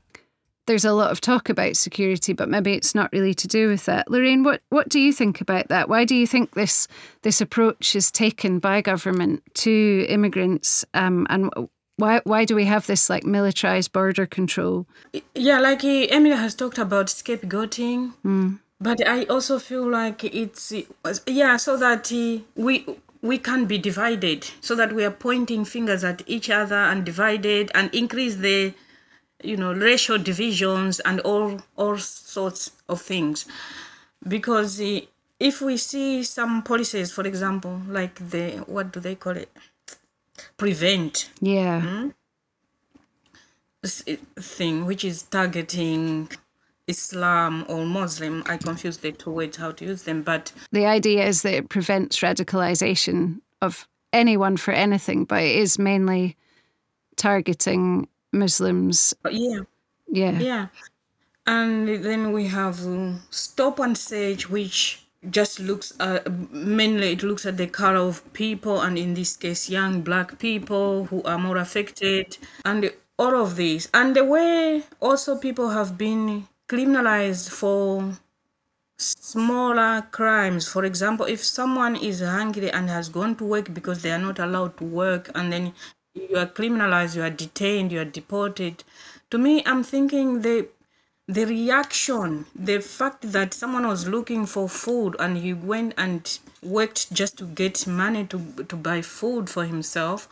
There's 0.66 0.84
a 0.84 0.92
lot 0.92 1.12
of 1.12 1.20
talk 1.20 1.48
about 1.48 1.76
security, 1.76 2.32
but 2.32 2.48
maybe 2.48 2.74
it's 2.74 2.94
not 2.94 3.12
really 3.12 3.34
to 3.34 3.46
do 3.46 3.68
with 3.68 3.84
that. 3.84 4.10
Lorraine, 4.10 4.42
what, 4.42 4.62
what 4.68 4.88
do 4.88 4.98
you 4.98 5.12
think 5.12 5.40
about 5.40 5.68
that? 5.68 5.88
Why 5.88 6.04
do 6.04 6.16
you 6.16 6.26
think 6.26 6.54
this 6.54 6.88
this 7.22 7.40
approach 7.40 7.94
is 7.94 8.10
taken 8.10 8.58
by 8.58 8.80
government 8.80 9.42
to 9.54 10.06
immigrants, 10.08 10.84
um, 10.92 11.26
and 11.30 11.50
why 11.96 12.20
why 12.24 12.44
do 12.44 12.54
we 12.54 12.64
have 12.64 12.86
this 12.86 13.08
like 13.08 13.24
militarized 13.24 13.92
border 13.92 14.26
control? 14.26 14.86
Yeah, 15.34 15.60
like 15.60 15.84
Emily 15.84 16.36
has 16.36 16.54
talked 16.54 16.78
about 16.78 17.06
scapegoating. 17.06 18.12
Mm 18.24 18.58
but 18.80 19.06
I 19.06 19.24
also 19.24 19.58
feel 19.58 19.88
like 19.88 20.24
it's 20.24 20.72
yeah, 21.26 21.56
so 21.56 21.76
that 21.76 22.10
we 22.54 22.86
we 23.22 23.38
can 23.38 23.66
be 23.66 23.78
divided, 23.78 24.48
so 24.60 24.74
that 24.74 24.92
we 24.92 25.04
are 25.04 25.10
pointing 25.10 25.64
fingers 25.64 26.04
at 26.04 26.22
each 26.26 26.50
other 26.50 26.76
and 26.76 27.04
divided 27.04 27.70
and 27.74 27.92
increase 27.94 28.36
the 28.36 28.74
you 29.42 29.56
know 29.56 29.72
racial 29.72 30.18
divisions 30.18 31.00
and 31.00 31.20
all 31.20 31.60
all 31.76 31.96
sorts 31.98 32.70
of 32.88 33.00
things, 33.00 33.46
because 34.26 34.80
if 34.80 35.60
we 35.60 35.76
see 35.76 36.22
some 36.22 36.62
policies, 36.62 37.12
for 37.12 37.26
example, 37.26 37.80
like 37.88 38.30
the 38.30 38.58
what 38.66 38.92
do 38.92 39.00
they 39.00 39.14
call 39.14 39.36
it, 39.36 39.50
prevent, 40.56 41.30
yeah. 41.40 41.80
Hmm? 41.80 42.08
thing 44.40 44.84
which 44.84 45.04
is 45.04 45.22
targeting 45.22 46.28
Islam 46.88 47.64
or 47.68 47.84
Muslim. 47.84 48.42
I 48.46 48.56
confuse 48.56 48.98
the 48.98 49.12
two 49.12 49.30
words 49.30 49.56
how 49.56 49.72
to 49.72 49.84
use 49.84 50.02
them, 50.04 50.22
but 50.22 50.52
the 50.72 50.86
idea 50.86 51.26
is 51.26 51.42
that 51.42 51.54
it 51.54 51.68
prevents 51.68 52.20
radicalization 52.20 53.40
of 53.60 53.88
anyone 54.12 54.56
for 54.56 54.72
anything, 54.72 55.24
but 55.24 55.42
it 55.42 55.56
is 55.56 55.78
mainly 55.78 56.36
targeting 57.16 58.08
Muslims. 58.32 59.14
Uh, 59.24 59.30
yeah. 59.30 59.60
Yeah. 60.08 60.38
Yeah. 60.38 60.66
And 61.46 61.88
then 62.04 62.32
we 62.32 62.46
have 62.46 62.84
um, 62.84 63.22
Stop 63.30 63.78
and 63.78 63.96
Search, 63.96 64.48
which 64.50 65.06
just 65.30 65.58
looks 65.58 65.92
at 65.98 66.30
mainly 66.52 67.12
it 67.12 67.22
looks 67.22 67.46
at 67.46 67.56
the 67.56 67.66
color 67.66 67.98
of 67.98 68.32
people 68.32 68.80
and 68.80 68.96
in 68.96 69.14
this 69.14 69.36
case 69.36 69.68
young 69.68 70.00
black 70.00 70.38
people 70.38 71.06
who 71.06 71.20
are 71.24 71.38
more 71.38 71.56
affected 71.56 72.38
and 72.64 72.92
all 73.18 73.34
of 73.34 73.56
this 73.56 73.88
and 73.92 74.14
the 74.14 74.24
way 74.24 74.84
also 75.00 75.36
people 75.36 75.70
have 75.70 75.98
been 75.98 76.46
criminalized 76.68 77.50
for 77.50 78.18
smaller 78.98 80.06
crimes. 80.10 80.68
For 80.68 80.84
example, 80.84 81.26
if 81.26 81.42
someone 81.44 81.96
is 81.96 82.20
hungry 82.20 82.70
and 82.70 82.88
has 82.88 83.08
gone 83.08 83.36
to 83.36 83.44
work 83.44 83.72
because 83.74 84.02
they 84.02 84.12
are 84.12 84.18
not 84.18 84.38
allowed 84.38 84.76
to 84.78 84.84
work, 84.84 85.30
and 85.34 85.52
then 85.52 85.74
you 86.14 86.36
are 86.36 86.46
criminalized, 86.46 87.16
you 87.16 87.22
are 87.22 87.30
detained, 87.30 87.92
you 87.92 88.00
are 88.00 88.04
deported. 88.20 88.84
To 89.30 89.38
me, 89.38 89.62
I'm 89.66 89.82
thinking 89.84 90.42
the 90.42 90.68
the 91.28 91.44
reaction, 91.44 92.46
the 92.54 92.78
fact 92.80 93.32
that 93.32 93.52
someone 93.52 93.86
was 93.86 94.06
looking 94.06 94.46
for 94.46 94.68
food 94.68 95.16
and 95.18 95.36
he 95.38 95.52
went 95.52 95.92
and 95.98 96.38
worked 96.62 97.12
just 97.12 97.36
to 97.38 97.44
get 97.46 97.86
money 97.86 98.24
to 98.26 98.38
to 98.68 98.76
buy 98.76 99.02
food 99.02 99.50
for 99.50 99.64
himself, 99.64 100.28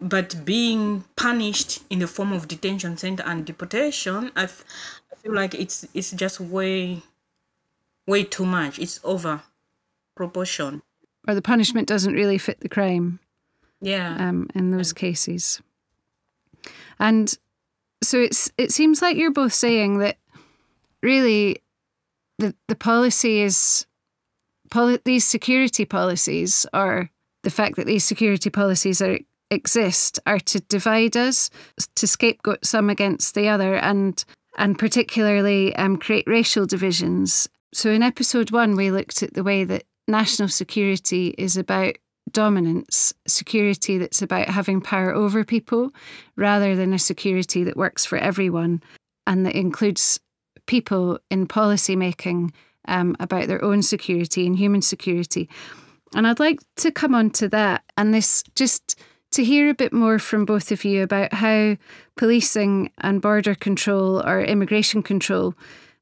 but 0.00 0.44
being 0.44 1.04
punished 1.16 1.82
in 1.88 2.00
the 2.00 2.06
form 2.06 2.32
of 2.32 2.48
detention 2.48 2.96
center 2.96 3.22
and 3.24 3.44
deportation, 3.44 4.30
I, 4.36 4.46
feel 4.46 5.34
like 5.34 5.54
it's 5.54 5.86
it's 5.94 6.12
just 6.12 6.40
way 6.40 7.02
way 8.06 8.24
too 8.24 8.46
much. 8.46 8.78
It's 8.78 9.00
over 9.02 9.42
proportion. 10.14 10.82
Or 11.26 11.34
the 11.34 11.42
punishment 11.42 11.88
doesn't 11.88 12.14
really 12.14 12.38
fit 12.38 12.60
the 12.60 12.68
crime. 12.68 13.18
Yeah. 13.80 14.16
Um, 14.16 14.48
in 14.54 14.70
those 14.70 14.92
cases. 14.92 15.60
And 16.98 17.36
so 18.02 18.18
it's 18.18 18.50
it 18.56 18.72
seems 18.72 19.02
like 19.02 19.16
you're 19.16 19.32
both 19.32 19.52
saying 19.52 19.98
that 19.98 20.16
really 21.02 21.62
the 22.38 22.54
the 22.68 22.76
policy 22.76 23.40
is 23.40 23.86
poli- 24.70 25.00
these 25.04 25.24
security 25.24 25.84
policies 25.84 26.66
are 26.72 27.10
the 27.42 27.50
fact 27.50 27.76
that 27.76 27.86
these 27.86 28.04
security 28.04 28.50
policies 28.50 29.02
are 29.02 29.18
exist 29.50 30.18
are 30.26 30.40
to 30.40 30.60
divide 30.60 31.16
us 31.16 31.50
to 31.94 32.06
scapegoat 32.06 32.64
some 32.64 32.90
against 32.90 33.34
the 33.34 33.48
other 33.48 33.76
and 33.76 34.24
and 34.58 34.78
particularly 34.78 35.76
um, 35.76 35.98
create 35.98 36.26
racial 36.26 36.66
divisions. 36.66 37.48
So, 37.74 37.90
in 37.90 38.02
episode 38.02 38.50
one, 38.50 38.74
we 38.74 38.90
looked 38.90 39.22
at 39.22 39.34
the 39.34 39.44
way 39.44 39.64
that 39.64 39.84
national 40.08 40.48
security 40.48 41.34
is 41.36 41.56
about 41.56 41.96
dominance, 42.30 43.12
security 43.26 43.98
that's 43.98 44.22
about 44.22 44.48
having 44.48 44.80
power 44.80 45.14
over 45.14 45.44
people, 45.44 45.92
rather 46.36 46.74
than 46.74 46.92
a 46.92 46.98
security 46.98 47.64
that 47.64 47.76
works 47.76 48.04
for 48.04 48.18
everyone 48.18 48.82
and 49.26 49.44
that 49.44 49.54
includes 49.54 50.18
people 50.66 51.18
in 51.30 51.46
policy 51.46 51.96
making 51.96 52.52
um, 52.88 53.16
about 53.20 53.48
their 53.48 53.62
own 53.64 53.82
security 53.82 54.46
and 54.46 54.56
human 54.56 54.82
security. 54.82 55.48
And 56.14 56.26
I'd 56.26 56.40
like 56.40 56.60
to 56.76 56.90
come 56.90 57.14
on 57.14 57.30
to 57.30 57.48
that 57.48 57.84
and 57.96 58.14
this 58.14 58.42
just 58.54 58.98
to 59.32 59.44
hear 59.44 59.68
a 59.68 59.74
bit 59.74 59.92
more 59.92 60.18
from 60.18 60.44
both 60.44 60.72
of 60.72 60.84
you 60.84 61.02
about 61.02 61.32
how 61.32 61.76
policing 62.16 62.90
and 62.98 63.20
border 63.20 63.54
control 63.54 64.22
or 64.26 64.40
immigration 64.40 65.02
control, 65.02 65.54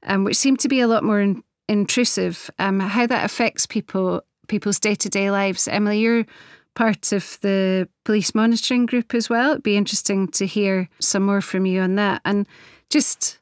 um, 0.04 0.25
which 0.25 0.37
seem 0.37 0.57
to 0.59 0.69
be 0.69 0.81
a 0.81 0.88
lot 0.88 1.02
more 1.02 1.21
in, 1.21 1.43
intrusive, 1.69 2.50
um, 2.59 2.81
how 2.81 3.07
that 3.07 3.25
affects 3.25 3.66
people 3.66 4.23
people's 4.47 4.78
day 4.78 4.95
to 4.95 5.09
day 5.09 5.31
lives. 5.31 5.66
Emily, 5.66 6.00
you're 6.00 6.26
part 6.75 7.12
of 7.12 7.38
the 7.40 7.88
police 8.04 8.35
monitoring 8.35 8.85
group 8.85 9.14
as 9.14 9.31
well. 9.31 9.52
It'd 9.52 9.62
be 9.62 9.76
interesting 9.76 10.28
to 10.28 10.47
hear 10.47 10.88
some 11.00 11.23
more 11.23 11.40
from 11.40 11.66
you 11.66 11.81
on 11.81 11.95
that. 11.95 12.21
And 12.25 12.47
just, 12.90 13.38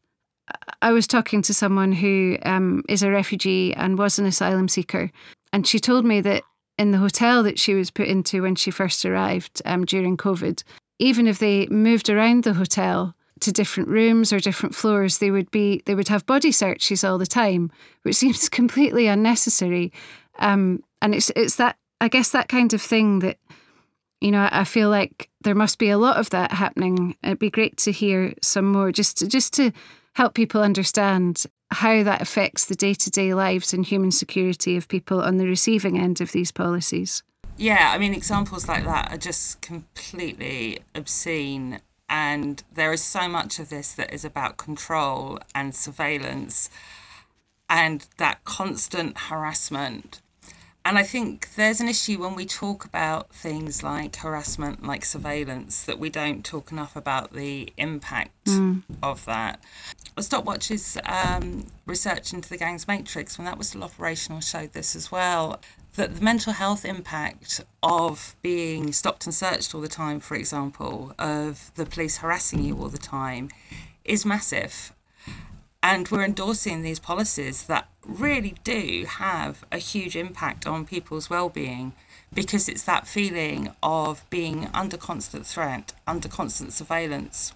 I 0.81 0.93
was 0.93 1.07
talking 1.07 1.43
to 1.43 1.55
someone 1.55 1.93
who 1.93 2.39
um, 2.45 2.85
is 2.89 3.03
a 3.03 3.11
refugee 3.11 3.75
and 3.75 3.99
was 3.99 4.19
an 4.19 4.27
asylum 4.27 4.69
seeker, 4.69 5.11
and 5.53 5.67
she 5.67 5.79
told 5.79 6.05
me 6.05 6.21
that 6.21 6.45
in 6.83 6.91
the 6.91 6.99
hotel 6.99 7.45
that 7.45 7.61
she 7.61 7.75
was 7.75 7.91
put 7.91 8.09
into 8.09 8.43
when 8.43 8.57
she 8.57 8.71
first 8.71 9.05
arrived 9.05 9.63
um, 9.65 9.85
during 9.85 10.17
COVID, 10.17 10.65
even 10.99 11.29
if 11.29 11.39
they 11.39 11.67
moved 11.69 12.11
around 12.11 12.43
the 12.43 12.55
hotel 12.55 13.15
to 13.41 13.53
different 13.53 13.89
rooms 13.89 14.33
or 14.33 14.41
different 14.41 14.75
floors, 14.75 15.19
they 15.19 15.31
would 15.31 15.51
be 15.53 15.83
they 15.87 15.95
would 15.95 16.09
have 16.09 16.27
body 16.27 16.51
searches 16.51 17.05
all 17.05 17.19
the 17.19 17.27
time, 17.27 17.71
which 18.03 18.17
seems 18.23 18.49
completely 18.49 19.07
unnecessary. 19.07 19.93
Um, 20.41 20.83
and 21.01 21.15
it's 21.15 21.31
it's 21.37 21.57
that 21.57 21.77
I 22.01 22.09
guess 22.09 22.31
that 22.31 22.49
kind 22.49 22.75
of 22.75 22.83
thing 22.83 23.21
that 23.21 23.39
you 24.21 24.33
know 24.33 24.49
I 24.51 24.65
feel 24.65 24.91
like 24.91 25.31
there 25.43 25.55
must 25.55 25.79
be 25.79 25.89
a 25.89 25.99
lot 25.99 26.17
of 26.17 26.31
that 26.31 26.51
happening. 26.51 27.17
It'd 27.23 27.39
be 27.39 27.51
great 27.51 27.77
to 27.79 27.93
hear 27.93 28.35
some 28.43 28.67
more, 28.67 28.91
just 28.91 29.19
to, 29.19 29.29
just 29.29 29.53
to 29.55 29.73
help 30.15 30.35
people 30.35 30.63
understand 30.63 31.45
how 31.71 32.03
that 32.03 32.21
affects 32.21 32.65
the 32.67 32.75
day 32.75 32.95
to 32.95 33.11
day 33.11 33.35
lives 33.35 33.73
and 33.73 33.85
human 33.85 34.11
security 34.11 34.77
of 34.77 34.89
people 34.89 35.21
on 35.21 35.39
the 35.39 35.47
receiving 35.47 35.99
end 35.99 36.21
of 36.21 36.33
these 36.33 36.53
policies. 36.53 37.23
Yeah, 37.57 37.93
I 37.95 37.99
mean, 37.99 38.15
examples 38.15 38.69
like 38.69 38.85
that 38.85 39.13
are 39.13 39.19
just 39.19 39.61
completely 39.61 40.81
obscene. 40.95 41.81
And 42.09 42.63
there 42.75 42.93
is 42.93 43.03
so 43.03 43.29
much 43.29 43.59
of 43.59 43.69
this 43.69 43.93
that 43.93 44.13
is 44.13 44.25
about 44.25 44.57
control 44.57 45.39
and 45.55 45.75
surveillance 45.75 46.71
and 47.69 48.07
that 48.19 48.45
constant 48.45 49.17
harassment 49.19 50.22
and 50.85 50.99
I 50.99 51.05
think 51.05 51.55
there's 51.55 51.81
an 51.81 51.89
issue 51.89 52.21
when 52.21 52.35
we 52.35 52.45
talk 52.45 52.85
about 52.85 53.33
things 53.33 53.83
like 53.83 54.17
harassment, 54.17 54.85
like 54.85 55.05
surveillance, 55.05 55.83
that 55.85 55.99
we 55.99 56.11
don't 56.11 56.45
talk 56.45 56.73
enough 56.73 56.97
about 56.97 57.33
the 57.33 57.73
impact 57.77 58.47
mm. 58.47 58.83
of 59.03 59.25
that. 59.27 59.63
Stopwatch's 60.19 60.99
um, 61.07 61.67
research 61.87 62.33
into 62.33 62.49
the 62.49 62.57
gangs 62.57 62.89
matrix, 62.89 63.39
when 63.39 63.45
that 63.45 63.59
was 63.59 63.69
still 63.69 63.85
operational, 63.85 64.41
showed 64.41 64.73
this 64.73 64.97
as 64.97 65.13
well. 65.13 65.61
That 65.95 66.17
the 66.17 66.21
mental 66.23 66.55
health 66.55 66.85
impact 66.85 67.61
of 67.83 68.35
being 68.43 68.93
stopped 68.93 69.27
and 69.27 69.35
searched 69.35 69.75
all 69.75 69.81
the 69.81 69.89
time, 69.89 70.21
for 70.21 70.35
example, 70.35 71.15
of 71.19 71.71
the 71.77 71.87
police 71.87 72.19
harassing 72.19 72.63
you 72.63 72.77
all 72.79 72.89
the 72.89 72.99
time, 72.99 73.51
is 74.05 74.25
massive 74.25 74.93
And 75.83 76.09
we're 76.09 76.25
endorsing 76.25 76.83
these 76.83 77.01
policies 77.01 77.65
that 77.65 77.89
really 78.07 78.55
do 78.63 79.05
have 79.09 79.65
a 79.73 79.79
huge 79.79 80.15
impact 80.15 80.67
on 80.67 80.87
people's 80.87 81.29
well-being 81.29 81.93
because 82.33 82.69
it's 82.69 82.85
that 82.85 83.07
feeling 83.07 83.71
of 83.83 84.25
being 84.31 84.69
under 84.73 84.97
constant 84.97 85.45
threat, 85.45 85.93
under 86.07 86.29
constant 86.29 86.73
surveillance. 86.73 87.53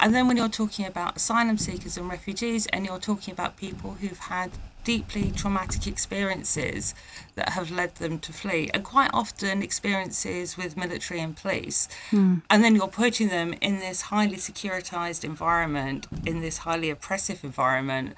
And 0.00 0.14
then 0.14 0.28
when 0.28 0.36
you're 0.36 0.48
talking 0.48 0.86
about 0.86 1.16
asylum 1.16 1.58
seekers 1.58 1.96
and 1.96 2.08
refugees, 2.08 2.66
and 2.68 2.86
you're 2.86 3.00
talking 3.00 3.32
about 3.32 3.56
people 3.56 3.94
who've 4.00 4.18
had 4.18 4.52
deeply 4.88 5.30
traumatic 5.30 5.86
experiences 5.86 6.94
that 7.34 7.50
have 7.50 7.70
led 7.70 7.94
them 7.96 8.18
to 8.18 8.32
flee, 8.32 8.70
and 8.72 8.82
quite 8.82 9.10
often 9.12 9.62
experiences 9.62 10.56
with 10.56 10.78
military 10.78 11.20
and 11.20 11.36
police. 11.36 11.88
Mm. 12.10 12.40
And 12.48 12.64
then 12.64 12.74
you're 12.74 12.88
putting 12.88 13.28
them 13.28 13.52
in 13.60 13.80
this 13.80 14.00
highly 14.12 14.36
securitized 14.36 15.24
environment, 15.24 16.06
in 16.24 16.40
this 16.40 16.58
highly 16.58 16.88
oppressive 16.88 17.44
environment, 17.44 18.14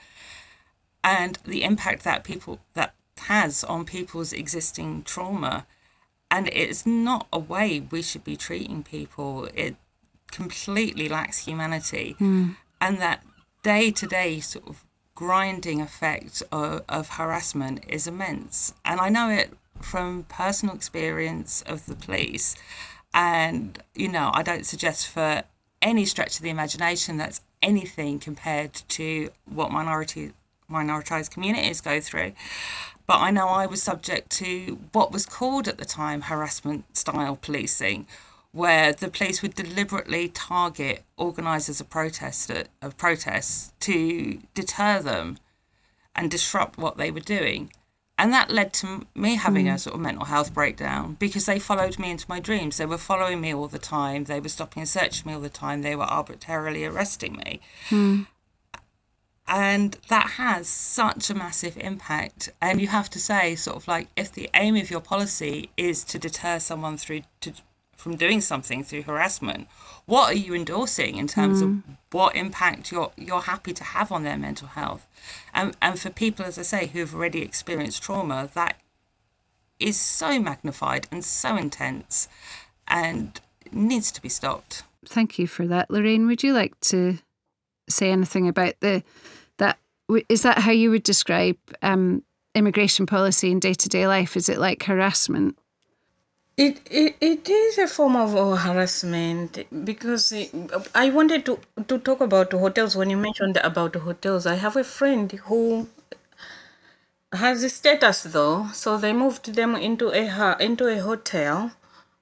and 1.03 1.41
the 1.45 1.65
impact 1.65 2.05
that 2.05 2.23
people 2.23 2.61
that 2.75 2.95
has 3.33 3.65
on 3.65 3.85
people's 3.85 4.33
existing 4.33 5.03
trauma. 5.03 5.67
And 6.31 6.47
it's 6.53 6.87
not 6.87 7.27
a 7.33 7.41
way 7.41 7.81
we 7.81 8.01
should 8.01 8.23
be 8.23 8.37
treating 8.37 8.85
people. 8.85 9.49
It 9.57 9.75
completely 10.31 11.09
lacks 11.09 11.39
humanity. 11.49 12.15
Mm. 12.21 12.55
And 12.81 12.99
that 12.99 13.25
day 13.65 13.91
to 13.91 14.07
day 14.07 14.39
sort 14.39 14.69
of 14.69 14.85
grinding 15.21 15.83
effect 15.83 16.43
of, 16.51 16.83
of 16.89 17.11
harassment 17.11 17.85
is 17.87 18.07
immense. 18.07 18.73
And 18.87 18.99
I 18.99 19.11
know 19.11 19.29
it 19.29 19.51
from 19.79 20.25
personal 20.31 20.75
experience 20.75 21.63
of 21.67 21.85
the 21.85 21.95
police. 21.95 22.57
And, 23.13 23.79
you 23.95 24.09
know, 24.09 24.31
I 24.33 24.43
don't 24.43 24.65
suggest 24.65 25.07
for 25.09 25.43
any 25.83 26.07
stretch 26.07 26.37
of 26.39 26.43
the 26.43 26.49
imagination 26.49 27.19
that's 27.19 27.43
anything 27.61 28.19
compared 28.19 28.73
to 28.73 29.29
what 29.45 29.71
minority 29.71 30.33
minoritized 30.71 31.31
communities 31.31 31.83
go 31.83 32.01
through. 32.01 32.33
But 33.07 33.19
I 33.19 33.31
know 33.31 33.49
I 33.49 33.67
was 33.67 33.83
subject 33.83 34.31
to 34.39 34.79
what 34.93 35.13
was 35.13 35.27
called 35.27 35.69
at 35.69 35.77
the 35.77 35.85
time 35.85 36.23
harassment 36.23 36.97
style 36.97 37.37
policing, 37.37 38.07
where 38.53 38.93
the 38.93 39.09
police 39.09 39.43
would 39.43 39.55
deliberately 39.55 40.29
target 40.29 41.05
organisers 41.17 41.81
of 41.81 41.89
protest 41.89 42.51
of 42.83 42.97
protests 42.97 43.73
to 43.81 44.41
deter 44.55 45.01
them 45.01 45.39
and 46.15 46.31
disrupt 46.31 46.77
what 46.79 46.97
they 46.97 47.11
were 47.11 47.21
doing. 47.21 47.71
And 48.19 48.33
that 48.35 48.51
led 48.51 48.75
to 48.75 49.07
me 49.15 49.37
having 49.37 49.65
mm. 49.65 49.75
a 49.75 49.79
sort 49.79 49.95
of 49.95 50.01
mental 50.01 50.27
health 50.27 50.53
breakdown 50.53 51.17
because 51.19 51.47
they 51.47 51.59
followed 51.59 51.99
me 51.99 52.11
into 52.11 52.27
my 52.29 52.39
dreams. 52.39 52.77
They 52.77 52.85
were 52.85 52.99
following 52.99 53.41
me 53.41 53.55
all 53.55 53.69
the 53.69 53.79
time. 53.79 54.25
They 54.25 54.41
were 54.41 54.51
stopping 54.51 54.83
and 54.83 54.89
searching 54.89 55.27
me 55.27 55.35
all 55.35 55.41
the 55.41 55.49
time. 55.49 55.81
They 55.81 55.97
were 55.97 56.05
arbitrarily 56.05 56.85
arresting 56.85 57.37
me. 57.47 57.61
Mm. 57.89 58.27
And 59.49 59.97
that 60.09 60.33
has 60.33 60.69
such 60.69 61.31
a 61.31 61.35
massive 61.35 61.79
impact. 61.79 62.51
And 62.61 62.81
you 62.81 62.89
have 62.89 63.09
to 63.11 63.19
say, 63.19 63.57
sort 63.57 63.79
of 63.79 63.89
like, 63.89 64.09
if 64.17 64.31
the 64.31 64.51
aim 64.53 64.77
of 64.77 64.91
your 64.91 65.01
policy 65.01 65.71
is 65.79 66.05
to 66.05 66.19
deter 66.19 66.59
someone 66.59 66.99
through 66.99 67.23
to 67.41 67.55
from 68.01 68.17
doing 68.17 68.41
something 68.41 68.83
through 68.83 69.03
harassment. 69.03 69.69
What 70.07 70.33
are 70.33 70.39
you 70.39 70.55
endorsing 70.55 71.17
in 71.17 71.27
terms 71.27 71.63
mm. 71.63 71.65
of 71.65 71.97
what 72.11 72.35
impact 72.35 72.91
you're 72.91 73.13
you're 73.17 73.43
happy 73.43 73.73
to 73.75 73.85
have 73.85 74.11
on 74.11 74.25
their 74.25 74.39
mental 74.39 74.69
health? 74.69 75.07
And 75.53 75.77
and 75.83 76.01
for 76.01 76.11
people 76.11 76.45
as 76.47 76.59
i 76.59 76.63
say 76.63 76.87
who've 76.87 77.15
already 77.15 77.43
experienced 77.43 78.03
trauma 78.03 78.49
that 78.55 78.81
is 79.79 79.99
so 79.99 80.41
magnified 80.41 81.07
and 81.13 81.25
so 81.25 81.57
intense 81.57 82.29
and 82.89 83.41
needs 83.73 84.11
to 84.13 84.23
be 84.23 84.29
stopped. 84.29 84.83
Thank 85.07 85.39
you 85.39 85.47
for 85.47 85.67
that 85.67 85.91
lorraine. 85.91 86.27
Would 86.27 86.43
you 86.43 86.53
like 86.53 86.79
to 86.81 87.19
say 87.89 88.11
anything 88.11 88.49
about 88.49 88.75
the 88.81 89.03
that 89.59 89.79
is 90.29 90.43
that 90.43 90.59
how 90.59 90.73
you 90.73 90.91
would 90.91 91.03
describe 91.03 91.57
um, 91.83 92.23
immigration 92.55 93.07
policy 93.07 93.51
in 93.51 93.61
day-to-day 93.61 94.07
life? 94.07 94.37
Is 94.37 94.49
it 94.49 94.59
like 94.59 94.83
harassment 94.85 95.59
it, 96.57 96.81
it, 96.91 97.17
it 97.21 97.49
is 97.49 97.79
a 97.79 97.87
form 97.89 98.15
of 98.17 98.37
uh, 98.37 98.55
harassment 98.57 99.65
because 99.85 100.33
I 100.95 101.11
wanted 101.11 101.45
to, 101.47 101.59
to 101.89 101.99
talk 101.99 102.21
about 102.21 102.53
hotels 102.53 102.97
when 102.97 103.09
you 103.11 103.17
mentioned 103.17 103.57
about 103.59 103.97
hotels. 103.97 104.47
I 104.47 104.55
have 104.57 104.77
a 104.77 104.85
friend 104.85 105.31
who 105.33 105.89
has 107.33 107.63
a 107.63 107.69
status 107.69 108.23
though, 108.25 108.67
so 108.73 108.97
they 108.99 109.13
moved 109.13 109.55
them 109.55 109.75
into 109.77 110.09
a 110.11 110.57
into 110.61 110.87
a 110.89 110.99
hotel, 111.01 111.73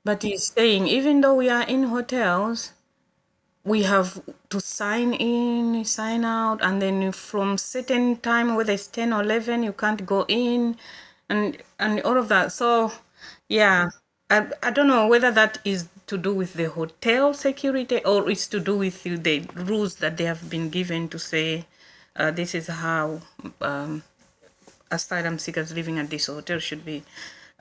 but 0.04 0.22
he's 0.22 0.52
saying 0.52 0.86
even 0.86 1.20
though 1.20 1.34
we 1.34 1.48
are 1.48 1.62
in 1.62 1.84
hotels, 1.84 2.72
we 3.64 3.82
have 3.84 4.20
to 4.50 4.60
sign 4.60 5.14
in, 5.14 5.84
sign 5.84 6.24
out, 6.24 6.60
and 6.62 6.82
then 6.82 7.12
from 7.12 7.58
certain 7.58 8.16
time, 8.18 8.56
whether 8.56 8.72
it's 8.74 8.86
ten 8.88 9.12
or 9.12 9.22
eleven, 9.22 9.62
you 9.64 9.72
can't 9.72 10.06
go 10.06 10.24
in, 10.28 10.76
and 11.30 11.58
and 11.78 12.00
all 12.02 12.18
of 12.18 12.28
that. 12.28 12.52
So 12.52 12.92
yeah 13.48 13.88
I, 14.30 14.46
I 14.62 14.70
don't 14.70 14.88
know 14.88 15.06
whether 15.06 15.30
that 15.30 15.58
is 15.64 15.88
to 16.06 16.18
do 16.18 16.34
with 16.34 16.54
the 16.54 16.68
hotel 16.70 17.32
security 17.34 18.04
or 18.04 18.30
it's 18.30 18.46
to 18.48 18.60
do 18.60 18.76
with 18.76 19.02
the 19.02 19.40
rules 19.54 19.96
that 19.96 20.16
they 20.16 20.24
have 20.24 20.50
been 20.50 20.68
given 20.70 21.08
to 21.08 21.18
say 21.18 21.66
uh, 22.16 22.30
this 22.30 22.54
is 22.54 22.66
how 22.66 23.20
um, 23.60 24.02
asylum 24.90 25.38
seekers 25.38 25.72
living 25.72 25.98
at 25.98 26.10
this 26.10 26.26
hotel 26.26 26.58
should 26.58 26.84
be 26.84 27.04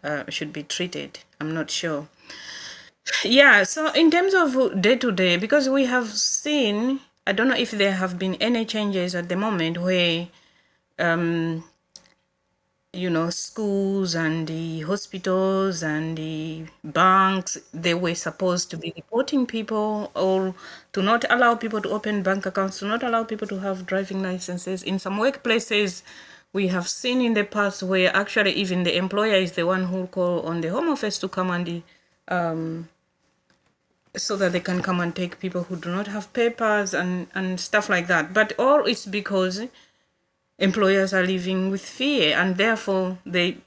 uh, 0.04 0.24
should 0.30 0.54
be 0.54 0.64
treated. 0.64 1.20
I'm 1.40 1.54
not 1.54 1.72
sure. 1.72 2.08
Yeah, 3.24 3.64
so 3.64 3.92
in 3.94 4.12
terms 4.12 4.34
of 4.34 4.82
day 4.82 4.96
to 4.98 5.12
day, 5.12 5.38
because 5.38 5.70
we 5.70 5.86
have 5.86 6.10
seen, 6.10 7.00
I 7.26 7.32
don't 7.32 7.48
know 7.48 7.56
if 7.56 7.72
there 7.72 7.94
have 7.94 8.20
been 8.20 8.36
any 8.36 8.66
changes 8.66 9.16
at 9.16 9.30
the 9.30 9.36
moment 9.36 9.78
where 9.80 10.28
um, 11.00 11.64
you 12.94 13.10
know, 13.10 13.30
schools 13.30 14.16
and 14.16 14.48
the 14.48 14.82
hospitals 14.82 15.84
and 15.84 16.18
the 16.18 16.66
banks, 16.84 17.58
they 17.74 17.94
were 17.94 18.16
supposed 18.16 18.72
to 18.72 18.78
be 18.78 18.94
reporting 18.96 19.46
people 19.46 20.12
or 20.16 20.56
to 20.94 21.02
not 21.02 21.26
allow 21.30 21.56
people 21.56 21.82
to 21.82 21.90
open 21.90 22.24
bank 22.24 22.46
accounts, 22.46 22.80
to 22.80 22.86
not 22.86 23.04
allow 23.04 23.24
people 23.24 23.48
to 23.48 23.60
have 23.60 23.86
driving 23.86 24.22
licenses. 24.24 24.84
In 24.84 25.00
some 25.00 25.20
workplaces, 25.20 26.02
we 26.54 26.68
have 26.70 26.88
seen 26.88 27.22
in 27.22 27.34
the 27.36 27.44
past 27.44 27.84
where 27.84 28.16
actually 28.16 28.54
even 28.54 28.84
the 28.84 28.96
employer 28.98 29.36
is 29.36 29.52
the 29.52 29.66
one 29.66 29.84
who 29.86 30.08
call 30.08 30.42
on 30.42 30.62
the 30.62 30.70
home 30.70 30.90
office 30.90 31.20
to 31.20 31.28
come 31.28 31.52
and 31.52 31.84
um, 32.30 32.90
so 34.16 34.36
that 34.38 34.52
they 34.52 34.60
can 34.60 34.82
come 34.82 35.00
and 35.00 35.16
take 35.16 35.40
people 35.40 35.64
who 35.64 35.76
do 35.76 35.90
not 35.90 36.08
have 36.08 36.32
papers 36.34 36.94
and, 36.94 37.28
and 37.36 37.60
stuff 37.60 37.90
like 37.90 38.08
that. 38.08 38.34
But 38.34 38.54
all 38.58 38.86
it's 38.86 39.06
because 39.06 39.62
employers 40.60 41.14
are 41.14 41.24
living 41.26 41.70
with 41.72 41.82
fear 41.82 42.36
and 42.38 42.58
therefore 42.58 43.18
they 43.26 43.58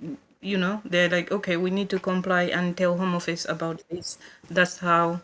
you 0.40 0.56
know 0.58 0.80
they're 0.84 1.08
like 1.08 1.30
okay 1.30 1.56
we 1.56 1.70
need 1.70 1.88
to 1.90 1.98
comply 1.98 2.44
and 2.44 2.76
tell 2.76 2.96
home 2.96 3.14
office 3.14 3.44
about 3.48 3.82
this. 3.90 4.18
That's 4.50 4.78
how. 4.78 5.20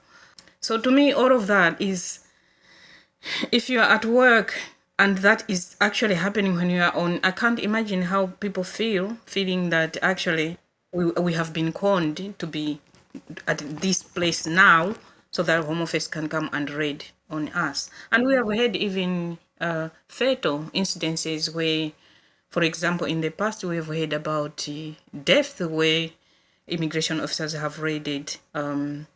So 0.61 0.79
to 0.81 0.90
me 0.90 1.12
all 1.12 1.33
of 1.33 1.46
that 1.48 1.81
is 1.81 2.20
if 3.52 3.68
you're 3.70 3.83
at 3.83 4.05
work 4.05 4.55
and 4.98 5.18
that 5.18 5.44
is 5.48 5.76
actually 5.81 6.14
happening 6.14 6.55
when 6.57 6.70
you 6.70 6.81
are 6.81 6.94
on 6.96 7.20
i 7.22 7.31
can't 7.31 7.59
imagine 7.59 8.02
how 8.02 8.26
people 8.44 8.64
feel 8.64 9.16
feeling 9.26 9.70
that 9.70 9.96
actually 10.02 10.57
we, 10.92 11.07
we 11.12 11.33
have 11.35 11.52
been 11.52 11.72
conned 11.72 12.35
to 12.38 12.46
be 12.46 12.81
at 13.46 13.59
this 13.59 14.02
place 14.02 14.46
now 14.46 14.94
so 15.31 15.42
that 15.42 15.64
home 15.64 15.83
office 15.83 16.07
can 16.07 16.29
come 16.29 16.48
and 16.52 16.70
raid 16.70 17.05
on 17.29 17.48
us. 17.50 17.90
And 18.12 18.26
we 18.26 18.35
have 18.35 18.50
had 18.50 18.76
even 18.76 19.38
uh, 19.61 19.88
fatal 20.09 20.71
incidences 20.75 21.55
where, 21.55 21.92
for 22.49 22.62
example, 22.62 23.07
in 23.07 23.21
the 23.21 23.31
past 23.31 23.64
we've 23.64 23.87
heard 23.87 24.12
about 24.12 24.69
uh, 24.69 24.92
death 25.25 25.61
where 25.61 26.11
immigration 26.66 27.21
officers 27.21 27.53
have 27.53 27.81
raided 27.81 28.37
um, 28.55 29.07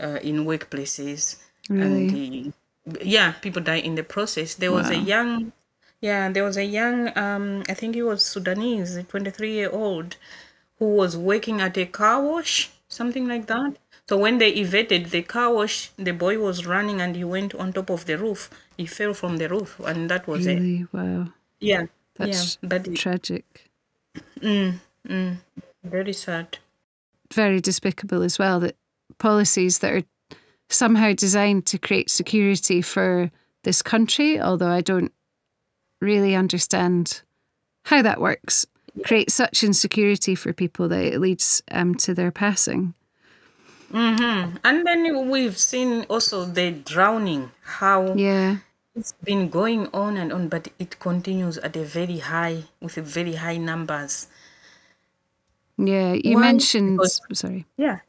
uh, 0.00 0.18
in 0.22 0.44
workplaces. 0.44 1.36
Really? 1.68 2.08
And 2.08 2.54
uh, 2.88 2.98
yeah, 3.02 3.32
people 3.32 3.62
die 3.62 3.76
in 3.76 3.94
the 3.94 4.02
process. 4.02 4.54
There 4.54 4.72
was 4.72 4.88
wow. 4.88 4.96
a 4.96 4.98
young, 4.98 5.52
yeah, 6.00 6.30
there 6.30 6.44
was 6.44 6.56
a 6.56 6.64
young, 6.64 7.16
um, 7.16 7.62
I 7.68 7.74
think 7.74 7.94
he 7.94 8.02
was 8.02 8.24
Sudanese, 8.24 8.98
23 9.08 9.52
year 9.52 9.70
old, 9.70 10.16
who 10.78 10.94
was 10.94 11.16
working 11.16 11.60
at 11.60 11.76
a 11.76 11.86
car 11.86 12.22
wash, 12.22 12.70
something 12.88 13.26
like 13.28 13.46
that. 13.46 13.76
So 14.08 14.16
when 14.16 14.38
they 14.38 14.50
evaded 14.50 15.06
the 15.06 15.22
car 15.22 15.52
wash, 15.52 15.90
the 15.96 16.12
boy 16.12 16.38
was 16.38 16.64
running 16.64 17.00
and 17.00 17.14
he 17.14 17.24
went 17.24 17.54
on 17.54 17.74
top 17.74 17.90
of 17.90 18.06
the 18.06 18.16
roof. 18.16 18.48
He 18.76 18.86
fell 18.86 19.12
from 19.12 19.36
the 19.36 19.48
roof, 19.48 19.78
and 19.84 20.10
that 20.10 20.26
was 20.26 20.46
really? 20.46 20.80
it. 20.80 20.92
Wow. 20.92 21.28
Yeah. 21.60 21.86
That's 22.16 22.58
yeah, 22.62 22.68
but 22.68 22.94
tragic. 22.94 23.70
Mm, 24.40 24.78
mm, 25.06 25.36
very 25.84 26.12
sad. 26.14 26.58
Very 27.32 27.60
despicable 27.60 28.22
as 28.22 28.38
well 28.38 28.60
that 28.60 28.76
policies 29.18 29.80
that 29.80 29.92
are 29.92 30.02
somehow 30.70 31.12
designed 31.12 31.66
to 31.66 31.78
create 31.78 32.10
security 32.10 32.80
for 32.80 33.30
this 33.64 33.82
country, 33.82 34.40
although 34.40 34.70
I 34.70 34.80
don't 34.80 35.12
really 36.00 36.34
understand 36.34 37.22
how 37.84 38.02
that 38.02 38.20
works, 38.20 38.66
create 39.04 39.30
such 39.30 39.62
insecurity 39.62 40.34
for 40.34 40.52
people 40.52 40.88
that 40.88 41.04
it 41.04 41.20
leads 41.20 41.62
um, 41.70 41.94
to 41.96 42.14
their 42.14 42.30
passing. 42.30 42.94
Mm-hmm. 43.92 44.56
And 44.64 44.86
then 44.86 45.30
we've 45.30 45.56
seen 45.56 46.04
also 46.08 46.44
the 46.44 46.70
drowning, 46.72 47.50
how 47.62 48.14
yeah 48.14 48.58
it's 48.98 49.12
been 49.22 49.48
going 49.48 49.86
on 49.94 50.16
and 50.16 50.32
on, 50.32 50.48
but 50.48 50.68
it 50.78 50.98
continues 50.98 51.56
at 51.58 51.76
a 51.76 51.84
very 51.84 52.18
high, 52.18 52.64
with 52.80 52.98
a 52.98 53.02
very 53.02 53.34
high 53.34 53.56
numbers. 53.56 54.26
Yeah, 55.76 56.14
you 56.14 56.34
Why? 56.34 56.40
mentioned. 56.40 56.98
Because- 56.98 57.20
Sorry. 57.32 57.64
Yeah. 57.76 58.00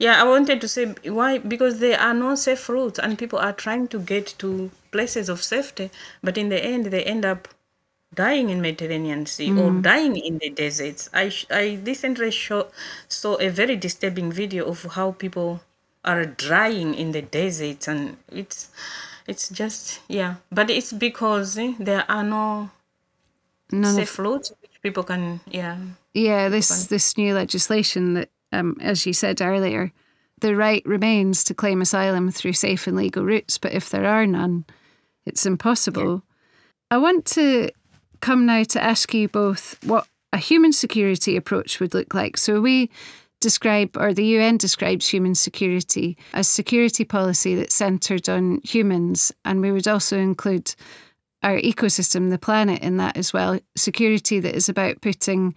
Yeah, 0.00 0.20
I 0.20 0.24
wanted 0.24 0.60
to 0.60 0.66
say 0.66 0.86
why 1.04 1.38
because 1.38 1.78
there 1.78 1.98
are 2.00 2.12
no 2.12 2.34
safe 2.34 2.68
routes 2.68 2.98
and 2.98 3.16
people 3.16 3.38
are 3.38 3.52
trying 3.52 3.86
to 3.88 4.00
get 4.00 4.34
to 4.38 4.72
places 4.90 5.28
of 5.28 5.40
safety, 5.40 5.90
but 6.20 6.36
in 6.36 6.48
the 6.48 6.62
end 6.62 6.86
they 6.86 7.04
end 7.04 7.24
up 7.24 7.46
dying 8.14 8.50
in 8.50 8.60
Mediterranean 8.60 9.26
Sea 9.26 9.52
or 9.52 9.70
dying 9.70 10.16
in 10.16 10.38
the 10.38 10.50
deserts. 10.50 11.10
I 11.12 11.32
I 11.50 11.78
recently 11.84 12.30
show, 12.30 12.68
saw 13.08 13.36
a 13.40 13.48
very 13.48 13.76
disturbing 13.76 14.32
video 14.32 14.66
of 14.66 14.82
how 14.94 15.12
people 15.12 15.60
are 16.04 16.24
dying 16.26 16.94
in 16.94 17.12
the 17.12 17.22
deserts 17.22 17.88
and 17.88 18.16
it's 18.30 18.68
it's 19.26 19.48
just 19.48 20.00
yeah, 20.08 20.36
but 20.52 20.70
it's 20.70 20.92
because 20.92 21.56
eh, 21.58 21.74
there 21.78 22.04
are 22.08 22.24
no 22.24 22.70
None 23.72 23.98
of 23.98 24.08
safe 24.08 24.18
routes 24.18 24.52
which 24.60 24.82
people 24.82 25.02
can 25.02 25.40
yeah 25.50 25.78
Yeah, 26.12 26.48
this 26.48 26.86
this 26.86 27.16
new 27.16 27.34
legislation 27.34 28.14
that, 28.14 28.30
um, 28.52 28.76
as 28.80 29.06
you 29.06 29.12
said 29.12 29.40
earlier, 29.40 29.92
the 30.40 30.54
right 30.54 30.84
remains 30.84 31.42
to 31.44 31.54
claim 31.54 31.80
asylum 31.80 32.30
through 32.30 32.52
safe 32.52 32.86
and 32.86 32.96
legal 32.96 33.24
routes, 33.24 33.58
but 33.58 33.72
if 33.72 33.90
there 33.90 34.06
are 34.06 34.26
none, 34.26 34.64
it's 35.24 35.46
impossible. 35.46 36.22
I 36.90 36.98
want 36.98 37.24
to 37.34 37.70
come 38.24 38.46
now 38.46 38.62
to 38.64 38.82
ask 38.82 39.12
you 39.12 39.28
both 39.28 39.76
what 39.84 40.06
a 40.32 40.38
human 40.38 40.72
security 40.72 41.36
approach 41.36 41.78
would 41.78 41.92
look 41.92 42.14
like. 42.14 42.38
So 42.38 42.58
we 42.58 42.90
describe, 43.40 43.98
or 43.98 44.14
the 44.14 44.24
UN 44.38 44.56
describes 44.56 45.06
human 45.06 45.34
security 45.34 46.16
as 46.32 46.48
security 46.48 47.04
policy 47.04 47.54
that's 47.54 47.74
centred 47.74 48.26
on 48.30 48.62
humans, 48.64 49.30
and 49.44 49.60
we 49.60 49.70
would 49.70 49.86
also 49.86 50.16
include 50.16 50.74
our 51.42 51.58
ecosystem, 51.58 52.30
the 52.30 52.38
planet, 52.38 52.80
in 52.80 52.96
that 52.96 53.18
as 53.18 53.34
well. 53.34 53.60
Security 53.76 54.40
that 54.40 54.54
is 54.54 54.70
about 54.70 55.02
putting 55.02 55.54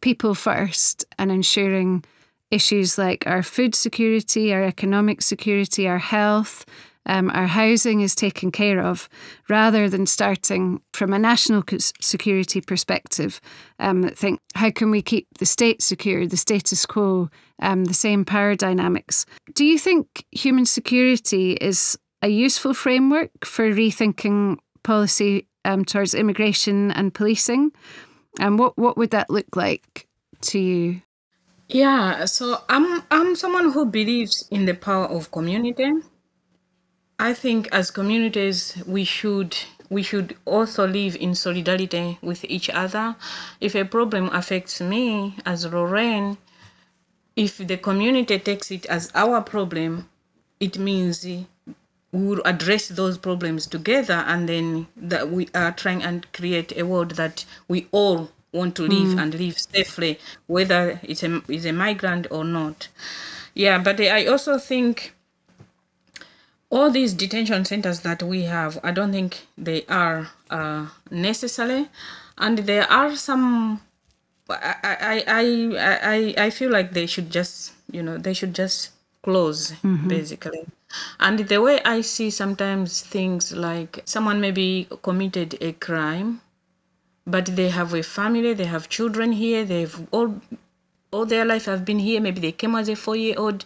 people 0.00 0.36
first 0.36 1.04
and 1.18 1.32
ensuring 1.32 2.04
issues 2.52 2.96
like 2.96 3.26
our 3.26 3.42
food 3.42 3.74
security, 3.74 4.54
our 4.54 4.62
economic 4.62 5.22
security, 5.22 5.88
our 5.88 5.98
health, 5.98 6.64
um, 7.06 7.30
our 7.30 7.46
housing 7.46 8.00
is 8.00 8.14
taken 8.14 8.50
care 8.50 8.80
of, 8.80 9.08
rather 9.48 9.88
than 9.88 10.06
starting 10.06 10.80
from 10.92 11.12
a 11.12 11.18
national 11.18 11.62
security 12.00 12.60
perspective. 12.60 13.40
Um, 13.78 14.08
think 14.10 14.40
how 14.54 14.70
can 14.70 14.90
we 14.90 15.02
keep 15.02 15.26
the 15.38 15.46
state 15.46 15.82
secure, 15.82 16.26
the 16.26 16.36
status 16.36 16.86
quo, 16.86 17.30
um, 17.60 17.84
the 17.84 17.94
same 17.94 18.24
power 18.24 18.54
dynamics. 18.54 19.26
Do 19.54 19.64
you 19.64 19.78
think 19.78 20.24
human 20.32 20.66
security 20.66 21.52
is 21.52 21.98
a 22.22 22.28
useful 22.28 22.74
framework 22.74 23.44
for 23.44 23.70
rethinking 23.70 24.58
policy 24.82 25.46
um, 25.64 25.84
towards 25.84 26.14
immigration 26.14 26.90
and 26.92 27.12
policing? 27.12 27.72
And 28.38 28.58
what, 28.58 28.76
what 28.76 28.96
would 28.96 29.10
that 29.10 29.30
look 29.30 29.56
like 29.56 30.06
to 30.42 30.58
you? 30.58 31.02
Yeah, 31.68 32.26
so 32.26 32.62
I'm 32.68 33.02
I'm 33.10 33.34
someone 33.34 33.72
who 33.72 33.86
believes 33.86 34.46
in 34.52 34.66
the 34.66 34.74
power 34.74 35.06
of 35.06 35.32
community. 35.32 35.90
I 37.18 37.32
think 37.32 37.68
as 37.72 37.90
communities 37.90 38.76
we 38.86 39.04
should 39.04 39.56
we 39.88 40.02
should 40.02 40.36
also 40.44 40.86
live 40.86 41.16
in 41.16 41.34
solidarity 41.34 42.18
with 42.20 42.44
each 42.44 42.68
other. 42.70 43.16
If 43.60 43.74
a 43.74 43.84
problem 43.84 44.28
affects 44.32 44.80
me 44.80 45.36
as 45.46 45.64
Lorraine, 45.64 46.38
if 47.36 47.58
the 47.58 47.76
community 47.76 48.38
takes 48.38 48.70
it 48.70 48.86
as 48.86 49.12
our 49.14 49.40
problem, 49.40 50.08
it 50.58 50.78
means 50.78 51.24
we 51.24 51.46
will 52.12 52.42
address 52.44 52.88
those 52.88 53.16
problems 53.18 53.66
together 53.66 54.24
and 54.26 54.48
then 54.48 54.86
that 54.96 55.30
we 55.30 55.48
are 55.54 55.72
trying 55.72 56.02
and 56.02 56.30
create 56.32 56.76
a 56.76 56.84
world 56.84 57.12
that 57.12 57.44
we 57.68 57.86
all 57.92 58.30
want 58.52 58.74
to 58.76 58.82
live 58.82 59.16
mm. 59.16 59.22
and 59.22 59.34
live 59.34 59.58
safely, 59.58 60.18
whether 60.46 60.98
it's 61.02 61.22
a, 61.22 61.42
it's 61.48 61.66
a 61.66 61.72
migrant 61.72 62.26
or 62.30 62.44
not. 62.44 62.88
Yeah, 63.54 63.78
but 63.78 64.00
I 64.00 64.26
also 64.26 64.58
think 64.58 65.14
all 66.70 66.90
these 66.90 67.14
detention 67.14 67.64
centers 67.64 68.00
that 68.00 68.22
we 68.22 68.42
have, 68.42 68.78
I 68.82 68.90
don't 68.90 69.12
think 69.12 69.46
they 69.56 69.84
are 69.86 70.28
uh, 70.50 70.86
necessary, 71.10 71.88
and 72.38 72.58
there 72.58 72.90
are 72.90 73.14
some. 73.16 73.80
I 74.48 74.76
I 74.84 75.24
I 75.26 75.44
I 76.02 76.46
I 76.46 76.50
feel 76.50 76.70
like 76.70 76.92
they 76.92 77.06
should 77.06 77.30
just 77.30 77.72
you 77.90 78.02
know 78.02 78.18
they 78.18 78.32
should 78.34 78.54
just 78.54 78.90
close 79.22 79.72
basically. 80.06 80.66
And 81.18 81.40
the 81.40 81.60
way 81.60 81.80
I 81.84 82.00
see 82.00 82.30
sometimes 82.30 83.02
things 83.02 83.52
like 83.52 84.02
someone 84.04 84.40
maybe 84.40 84.88
committed 85.02 85.58
a 85.60 85.72
crime, 85.72 86.40
but 87.26 87.46
they 87.46 87.68
have 87.70 87.92
a 87.92 88.02
family, 88.02 88.54
they 88.54 88.66
have 88.66 88.88
children 88.88 89.32
here, 89.32 89.64
they've 89.64 89.96
all 90.12 90.40
all 91.12 91.26
their 91.26 91.44
life 91.44 91.64
have 91.66 91.84
been 91.84 91.98
here. 91.98 92.20
Maybe 92.20 92.40
they 92.40 92.52
came 92.52 92.74
as 92.76 92.88
a 92.88 92.94
four 92.96 93.16
year 93.16 93.34
old, 93.36 93.64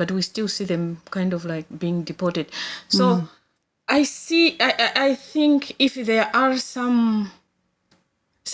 but 0.00 0.10
we 0.10 0.22
still 0.22 0.48
see 0.48 0.64
them 0.64 1.02
kind 1.10 1.34
of 1.36 1.44
like 1.44 1.66
being 1.78 2.02
deported. 2.10 2.46
So 2.88 3.28
I 3.86 4.04
see. 4.04 4.56
I 4.58 4.70
I 4.86 4.88
I 5.08 5.14
think 5.14 5.76
if 5.78 5.94
there 6.10 6.28
are 6.42 6.56
some 6.56 7.32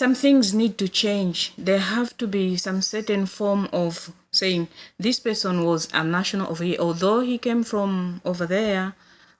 some 0.01 0.13
things 0.13 0.53
need 0.53 0.77
to 0.77 0.87
change. 1.03 1.53
There 1.57 1.79
have 1.79 2.17
to 2.17 2.27
be 2.27 2.45
some 2.57 2.81
certain 2.81 3.25
form 3.25 3.69
of 3.71 4.11
saying 4.31 4.67
this 4.99 5.19
person 5.27 5.63
was 5.63 5.87
a 5.93 6.03
national 6.03 6.51
of 6.51 6.59
here, 6.59 6.79
although 6.79 7.21
he 7.21 7.37
came 7.37 7.63
from 7.63 8.21
over 8.25 8.45
there 8.45 8.93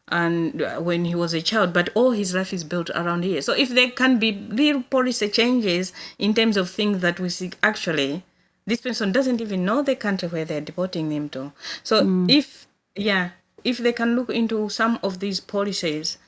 and 0.08 0.62
uh, 0.62 0.80
when 0.80 1.04
he 1.04 1.16
was 1.24 1.34
a 1.34 1.42
child, 1.42 1.74
but 1.74 1.90
all 1.94 2.12
his 2.12 2.34
life 2.34 2.54
is 2.54 2.64
built 2.64 2.90
around 2.92 3.24
here. 3.24 3.42
So 3.42 3.54
if 3.54 3.70
there 3.70 3.92
can 3.92 4.18
be 4.18 4.32
real 4.50 4.82
policy 4.82 5.28
changes 5.28 5.92
in 6.18 6.34
terms 6.34 6.56
of 6.56 6.70
things 6.70 7.02
that 7.02 7.20
we 7.20 7.30
see 7.30 7.52
actually, 7.62 8.24
this 8.68 8.82
person 8.82 9.12
doesn't 9.12 9.42
even 9.42 9.66
know 9.66 9.82
the 9.82 9.96
country 9.96 10.30
where 10.30 10.46
they're 10.46 10.62
deporting 10.62 11.10
them 11.10 11.30
to. 11.30 11.52
So 11.82 12.04
mm. 12.04 12.30
if 12.30 12.68
yeah, 12.96 13.32
if 13.64 13.80
they 13.80 13.94
can 13.94 14.16
look 14.16 14.30
into 14.30 14.70
some 14.70 15.00
of 15.02 15.20
these 15.20 15.40
policies 15.40 16.20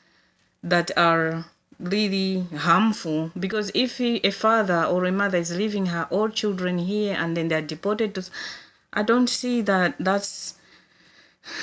that 0.63 0.89
are 0.97 1.45
really 1.79 2.45
harmful 2.57 3.31
because 3.39 3.71
if 3.73 3.99
he, 3.99 4.17
a 4.23 4.31
father 4.31 4.83
or 4.83 5.05
a 5.05 5.11
mother 5.11 5.37
is 5.37 5.55
leaving 5.55 5.85
her 5.85 6.07
all 6.09 6.27
children 6.27 6.77
here 6.77 7.15
and 7.17 7.37
then 7.37 7.47
they're 7.47 7.61
deported 7.61 8.13
to 8.13 8.21
i 8.91 9.01
don't 9.01 9.29
see 9.29 9.61
that 9.61 9.95
that's 9.97 10.59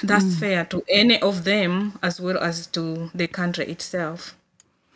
that's 0.02 0.24
mm. 0.24 0.38
fair 0.40 0.64
to 0.66 0.84
any 0.88 1.20
of 1.20 1.44
them 1.44 1.98
as 2.02 2.20
well 2.20 2.38
as 2.38 2.66
to 2.68 3.10
the 3.14 3.26
country 3.26 3.66
itself. 3.66 4.36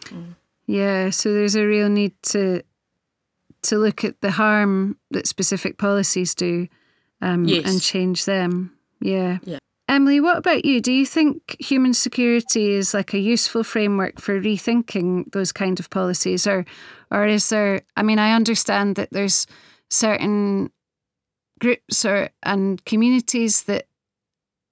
Mm. 0.05 0.35
Yeah, 0.67 1.11
so 1.11 1.33
there's 1.33 1.57
a 1.57 1.67
real 1.67 1.89
need 1.89 2.15
to 2.35 2.63
to 3.63 3.79
look 3.79 4.05
at 4.05 4.21
the 4.21 4.31
harm 4.33 4.97
that 5.11 5.27
specific 5.27 5.79
policies 5.79 6.35
do 6.35 6.69
um, 7.21 7.45
Yes. 7.45 7.71
and 7.71 7.81
change 7.83 8.25
them. 8.25 8.73
Yeah. 9.01 9.39
Yeah. 9.45 9.59
Emily, 9.89 10.21
what 10.21 10.37
about 10.39 10.65
you? 10.65 10.81
Do 10.81 10.93
you 10.93 11.05
think 11.05 11.57
human 11.59 11.95
security 11.95 12.73
is 12.75 12.95
like 12.95 13.13
a 13.13 13.19
useful 13.19 13.65
framework 13.65 14.21
for 14.21 14.41
rethinking 14.41 15.33
those 15.33 15.51
kind 15.53 15.81
of 15.81 15.91
policies, 15.91 16.47
or, 16.47 16.65
or 17.11 17.27
is 17.27 17.49
there? 17.49 17.81
I 17.97 18.05
mean, 18.05 18.21
I 18.21 18.33
understand 18.33 18.95
that 18.97 19.11
there's 19.11 19.49
certain 19.89 20.71
groups 21.59 22.05
or 22.05 22.31
and 22.45 22.83
communities 22.85 23.63
that 23.65 23.87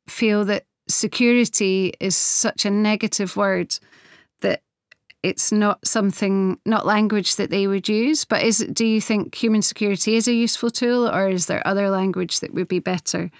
feel 0.08 0.44
that 0.44 0.64
security 0.86 1.92
is 2.00 2.16
such 2.16 2.64
a 2.64 2.70
negative 2.70 3.36
word 3.36 3.76
it's 5.22 5.50
not 5.50 5.84
something 5.86 6.58
not 6.64 6.86
language 6.86 7.36
that 7.36 7.50
they 7.50 7.66
would 7.66 7.88
use 7.88 8.24
but 8.24 8.42
is 8.42 8.58
do 8.72 8.86
you 8.86 9.00
think 9.00 9.34
human 9.34 9.62
security 9.62 10.14
is 10.14 10.28
a 10.28 10.32
useful 10.32 10.70
tool 10.70 11.08
or 11.08 11.28
is 11.28 11.46
there 11.46 11.66
other 11.66 11.90
language 11.90 12.40
that 12.40 12.54
would 12.54 12.68
be 12.68 12.78
better 12.78 13.30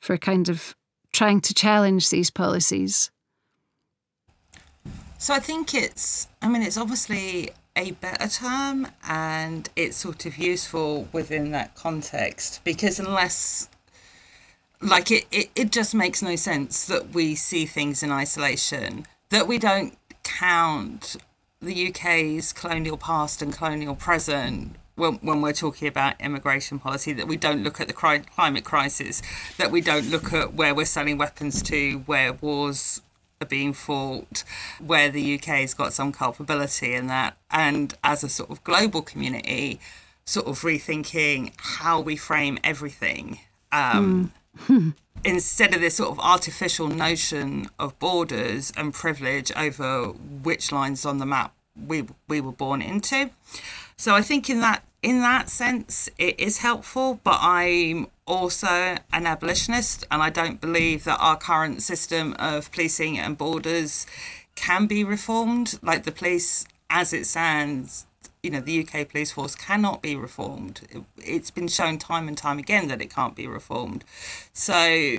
for 0.00 0.16
kind 0.16 0.48
of 0.48 0.76
trying 1.14 1.40
to 1.40 1.54
challenge 1.54 2.10
these 2.10 2.30
policies? 2.30 3.10
So 5.16 5.32
I 5.32 5.38
think 5.38 5.72
it's, 5.72 6.28
I 6.42 6.48
mean, 6.48 6.60
it's 6.60 6.76
obviously 6.76 7.50
a 7.74 7.92
better 7.92 8.28
term 8.28 8.88
and 9.08 9.70
it's 9.74 9.96
sort 9.96 10.26
of 10.26 10.36
useful 10.36 11.08
within 11.12 11.50
that 11.52 11.74
context 11.74 12.60
because 12.64 13.00
unless, 13.00 13.70
like, 14.82 15.10
it, 15.10 15.26
it, 15.32 15.50
it 15.56 15.72
just 15.72 15.94
makes 15.94 16.20
no 16.20 16.36
sense 16.36 16.84
that 16.84 17.14
we 17.14 17.34
see 17.34 17.64
things 17.64 18.02
in 18.02 18.10
isolation, 18.10 19.06
that 19.30 19.48
we 19.48 19.58
don't 19.58 19.96
count 20.24 21.16
the 21.60 21.88
UK's 21.88 22.52
colonial 22.52 22.96
past 22.96 23.40
and 23.40 23.52
colonial 23.52 23.94
present 23.94 24.76
when, 24.96 25.14
when 25.14 25.40
we're 25.40 25.52
talking 25.52 25.88
about 25.88 26.20
immigration 26.20 26.78
policy, 26.78 27.12
that 27.12 27.26
we 27.26 27.36
don't 27.36 27.62
look 27.62 27.80
at 27.80 27.88
the 27.88 27.92
cri- 27.92 28.20
climate 28.20 28.64
crisis, 28.64 29.22
that 29.58 29.70
we 29.70 29.80
don't 29.80 30.10
look 30.10 30.32
at 30.32 30.54
where 30.54 30.74
we're 30.74 30.84
selling 30.84 31.18
weapons 31.18 31.62
to, 31.62 31.98
where 32.06 32.32
wars 32.32 33.00
are 33.40 33.46
being 33.46 33.72
fought, 33.72 34.44
where 34.78 35.10
the 35.10 35.34
UK 35.34 35.46
has 35.46 35.74
got 35.74 35.92
some 35.92 36.12
culpability 36.12 36.94
in 36.94 37.08
that, 37.08 37.36
and 37.50 37.94
as 38.04 38.22
a 38.22 38.28
sort 38.28 38.50
of 38.50 38.62
global 38.62 39.02
community, 39.02 39.80
sort 40.24 40.46
of 40.46 40.60
rethinking 40.60 41.52
how 41.56 42.00
we 42.00 42.16
frame 42.16 42.58
everything. 42.62 43.40
Um, 43.72 44.32
instead 45.24 45.74
of 45.74 45.80
this 45.80 45.96
sort 45.96 46.10
of 46.10 46.20
artificial 46.20 46.88
notion 46.88 47.68
of 47.78 47.98
borders 47.98 48.72
and 48.76 48.92
privilege 48.92 49.50
over 49.56 50.08
which 50.08 50.70
lines 50.70 51.04
on 51.04 51.18
the 51.18 51.26
map 51.26 51.54
we 51.76 52.04
we 52.28 52.40
were 52.40 52.52
born 52.52 52.82
into. 52.82 53.30
So 53.96 54.14
I 54.14 54.22
think 54.22 54.48
in 54.48 54.60
that 54.60 54.84
in 55.02 55.20
that 55.20 55.48
sense 55.48 56.08
it 56.18 56.38
is 56.38 56.58
helpful, 56.58 57.20
but 57.24 57.38
I'm 57.40 58.08
also 58.26 58.96
an 59.12 59.26
abolitionist 59.26 60.06
and 60.10 60.22
I 60.22 60.30
don't 60.30 60.60
believe 60.60 61.04
that 61.04 61.18
our 61.20 61.36
current 61.36 61.82
system 61.82 62.34
of 62.38 62.70
policing 62.72 63.18
and 63.18 63.36
borders 63.36 64.06
can 64.54 64.86
be 64.86 65.04
reformed. 65.04 65.78
Like 65.82 66.04
the 66.04 66.12
police 66.12 66.66
as 66.90 67.12
it 67.12 67.26
stands, 67.26 68.06
you 68.44 68.50
know, 68.50 68.60
the 68.60 68.86
UK 68.86 69.08
police 69.08 69.32
force 69.32 69.54
cannot 69.54 70.02
be 70.02 70.14
reformed. 70.14 71.06
It's 71.16 71.50
been 71.50 71.66
shown 71.66 71.96
time 71.96 72.28
and 72.28 72.36
time 72.36 72.58
again 72.58 72.88
that 72.88 73.00
it 73.00 73.08
can't 73.12 73.34
be 73.34 73.46
reformed. 73.46 74.04
So 74.52 75.16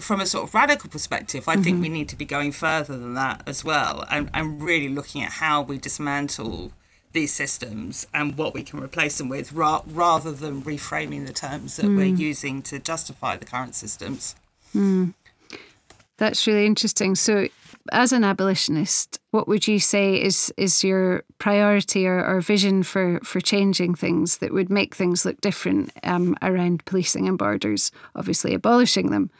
from 0.00 0.20
a 0.20 0.26
sort 0.26 0.48
of 0.48 0.54
radical 0.54 0.90
perspective, 0.90 1.48
I 1.48 1.54
mm-hmm. 1.54 1.62
think 1.62 1.82
we 1.82 1.88
need 1.88 2.08
to 2.08 2.16
be 2.16 2.24
going 2.24 2.50
further 2.50 2.98
than 2.98 3.14
that 3.14 3.42
as 3.46 3.64
well 3.64 4.04
and, 4.10 4.28
and 4.34 4.60
really 4.60 4.88
looking 4.88 5.22
at 5.22 5.32
how 5.34 5.62
we 5.62 5.78
dismantle 5.78 6.72
these 7.12 7.32
systems 7.32 8.06
and 8.12 8.36
what 8.36 8.54
we 8.54 8.62
can 8.64 8.82
replace 8.82 9.18
them 9.18 9.28
with 9.28 9.52
ra- 9.52 9.82
rather 9.86 10.32
than 10.32 10.62
reframing 10.62 11.26
the 11.26 11.32
terms 11.32 11.76
that 11.76 11.86
mm. 11.86 11.96
we're 11.96 12.04
using 12.04 12.60
to 12.62 12.80
justify 12.80 13.36
the 13.36 13.46
current 13.46 13.76
systems. 13.76 14.34
Mm. 14.74 15.14
That's 16.16 16.46
really 16.48 16.66
interesting. 16.66 17.14
So, 17.14 17.48
as 17.92 18.12
an 18.12 18.24
abolitionist, 18.24 19.20
what 19.30 19.48
would 19.48 19.68
you 19.68 19.78
say 19.78 20.20
is 20.20 20.52
is 20.56 20.84
your 20.84 21.24
priority 21.38 22.06
or, 22.06 22.24
or 22.24 22.40
vision 22.40 22.82
for 22.82 23.20
for 23.22 23.40
changing 23.40 23.94
things 23.94 24.38
that 24.38 24.52
would 24.52 24.70
make 24.70 24.94
things 24.94 25.24
look 25.24 25.40
different 25.40 25.92
um, 26.04 26.36
around 26.42 26.84
policing 26.84 27.28
and 27.28 27.38
borders? 27.38 27.90
Obviously, 28.14 28.54
abolishing 28.54 29.10
them, 29.10 29.30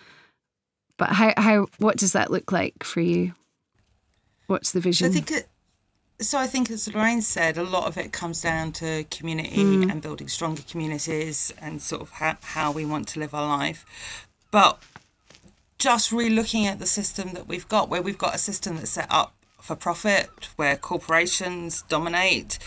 but 0.96 1.10
how 1.10 1.32
how 1.36 1.66
what 1.78 1.96
does 1.96 2.12
that 2.12 2.30
look 2.30 2.52
like 2.52 2.84
for 2.84 3.00
you? 3.00 3.32
What's 4.46 4.72
the 4.72 4.80
vision? 4.80 5.08
I 5.08 5.10
think 5.10 5.30
it, 5.30 5.48
so. 6.20 6.38
I 6.38 6.46
think, 6.46 6.70
as 6.70 6.92
Lorraine 6.92 7.22
said, 7.22 7.58
a 7.58 7.62
lot 7.62 7.86
of 7.86 7.96
it 7.96 8.12
comes 8.12 8.42
down 8.42 8.72
to 8.72 9.04
community 9.10 9.56
mm. 9.56 9.90
and 9.90 10.00
building 10.02 10.28
stronger 10.28 10.62
communities 10.62 11.52
and 11.60 11.80
sort 11.80 12.02
of 12.02 12.10
how, 12.10 12.36
how 12.42 12.72
we 12.72 12.84
want 12.84 13.08
to 13.08 13.20
live 13.20 13.34
our 13.34 13.46
life. 13.46 14.26
But 14.50 14.82
just 15.78 16.12
re-looking 16.12 16.66
at 16.66 16.78
the 16.78 16.86
system 16.86 17.34
that 17.34 17.46
we've 17.46 17.68
got, 17.68 17.88
where 17.88 18.02
we've 18.02 18.18
got 18.18 18.34
a 18.34 18.38
system 18.38 18.76
that's 18.76 18.90
set 18.90 19.06
up 19.10 19.32
for 19.60 19.76
profit, 19.76 20.28
where 20.56 20.76
corporations 20.76 21.82
dominate. 21.82 22.58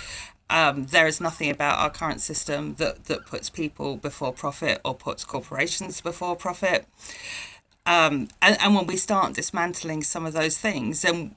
Um, 0.50 0.88
there 0.88 1.08
is 1.08 1.22
nothing 1.22 1.50
about 1.50 1.80
our 1.80 1.90
current 1.90 2.22
system 2.22 2.76
that, 2.76 3.06
that 3.06 3.26
puts 3.26 3.50
people 3.50 3.96
before 3.96 4.34
profit 4.34 4.82
or 4.84 4.94
puts 4.94 5.24
corporations 5.24 6.02
before 6.02 6.36
profit. 6.36 6.86
Um, 7.86 8.28
and, 8.42 8.58
and 8.62 8.76
when 8.76 8.86
we 8.86 8.98
start 8.98 9.34
dismantling 9.34 10.04
some 10.04 10.26
of 10.26 10.34
those 10.34 10.58
things, 10.58 11.02
then 11.02 11.36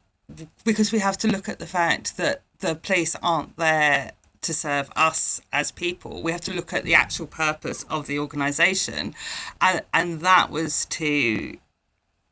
because 0.64 0.92
we 0.92 0.98
have 0.98 1.18
to 1.18 1.28
look 1.28 1.48
at 1.48 1.58
the 1.58 1.66
fact 1.66 2.16
that 2.16 2.42
the 2.60 2.74
police 2.74 3.16
aren't 3.22 3.56
there 3.56 4.12
to 4.42 4.54
serve 4.54 4.90
us 4.94 5.40
as 5.52 5.72
people. 5.72 6.22
We 6.22 6.32
have 6.32 6.40
to 6.42 6.54
look 6.54 6.72
at 6.72 6.84
the 6.84 6.94
actual 6.94 7.26
purpose 7.26 7.84
of 7.84 8.06
the 8.06 8.18
organisation, 8.18 9.14
and 9.60 9.82
and 9.92 10.20
that 10.20 10.50
was 10.50 10.84
to 10.86 11.56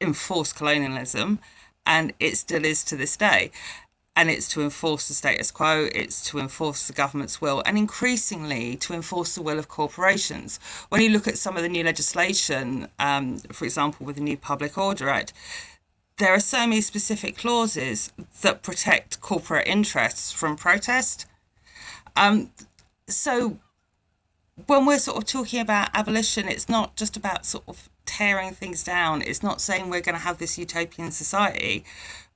enforce 0.02 0.52
colonialism, 0.52 1.38
and 1.86 2.12
it 2.20 2.36
still 2.36 2.64
is 2.64 2.84
to 2.84 2.96
this 2.96 3.16
day. 3.16 3.50
And 4.14 4.28
it's 4.28 4.46
to 4.48 4.60
enforce 4.60 5.08
the 5.08 5.14
status 5.14 5.50
quo, 5.50 5.88
it's 5.94 6.22
to 6.28 6.38
enforce 6.38 6.86
the 6.86 6.92
government's 6.92 7.40
will, 7.40 7.62
and 7.64 7.78
increasingly 7.78 8.76
to 8.76 8.92
enforce 8.92 9.34
the 9.34 9.42
will 9.42 9.58
of 9.58 9.68
corporations. 9.68 10.60
When 10.90 11.00
you 11.00 11.08
look 11.08 11.26
at 11.26 11.38
some 11.38 11.56
of 11.56 11.62
the 11.62 11.68
new 11.70 11.82
legislation, 11.82 12.88
um, 12.98 13.38
for 13.38 13.64
example, 13.64 14.04
with 14.04 14.16
the 14.16 14.22
new 14.22 14.36
Public 14.36 14.76
Order 14.76 15.08
Act, 15.08 15.32
there 16.18 16.34
are 16.34 16.40
so 16.40 16.66
many 16.66 16.82
specific 16.82 17.38
clauses 17.38 18.12
that 18.42 18.62
protect 18.62 19.20
corporate 19.20 19.66
interests 19.66 20.30
from 20.30 20.56
protest. 20.56 21.26
Um, 22.14 22.50
so 23.08 23.58
when 24.66 24.84
we're 24.84 24.98
sort 24.98 25.16
of 25.16 25.24
talking 25.24 25.60
about 25.60 25.88
abolition, 25.94 26.48
it's 26.48 26.68
not 26.68 26.96
just 26.96 27.16
about 27.16 27.46
sort 27.46 27.64
of 27.66 27.88
tearing 28.16 28.52
things 28.52 28.82
down. 28.82 29.22
It's 29.22 29.42
not 29.42 29.60
saying 29.60 29.88
we're 29.88 30.00
going 30.00 30.14
to 30.14 30.22
have 30.22 30.38
this 30.38 30.58
utopian 30.58 31.10
society, 31.10 31.84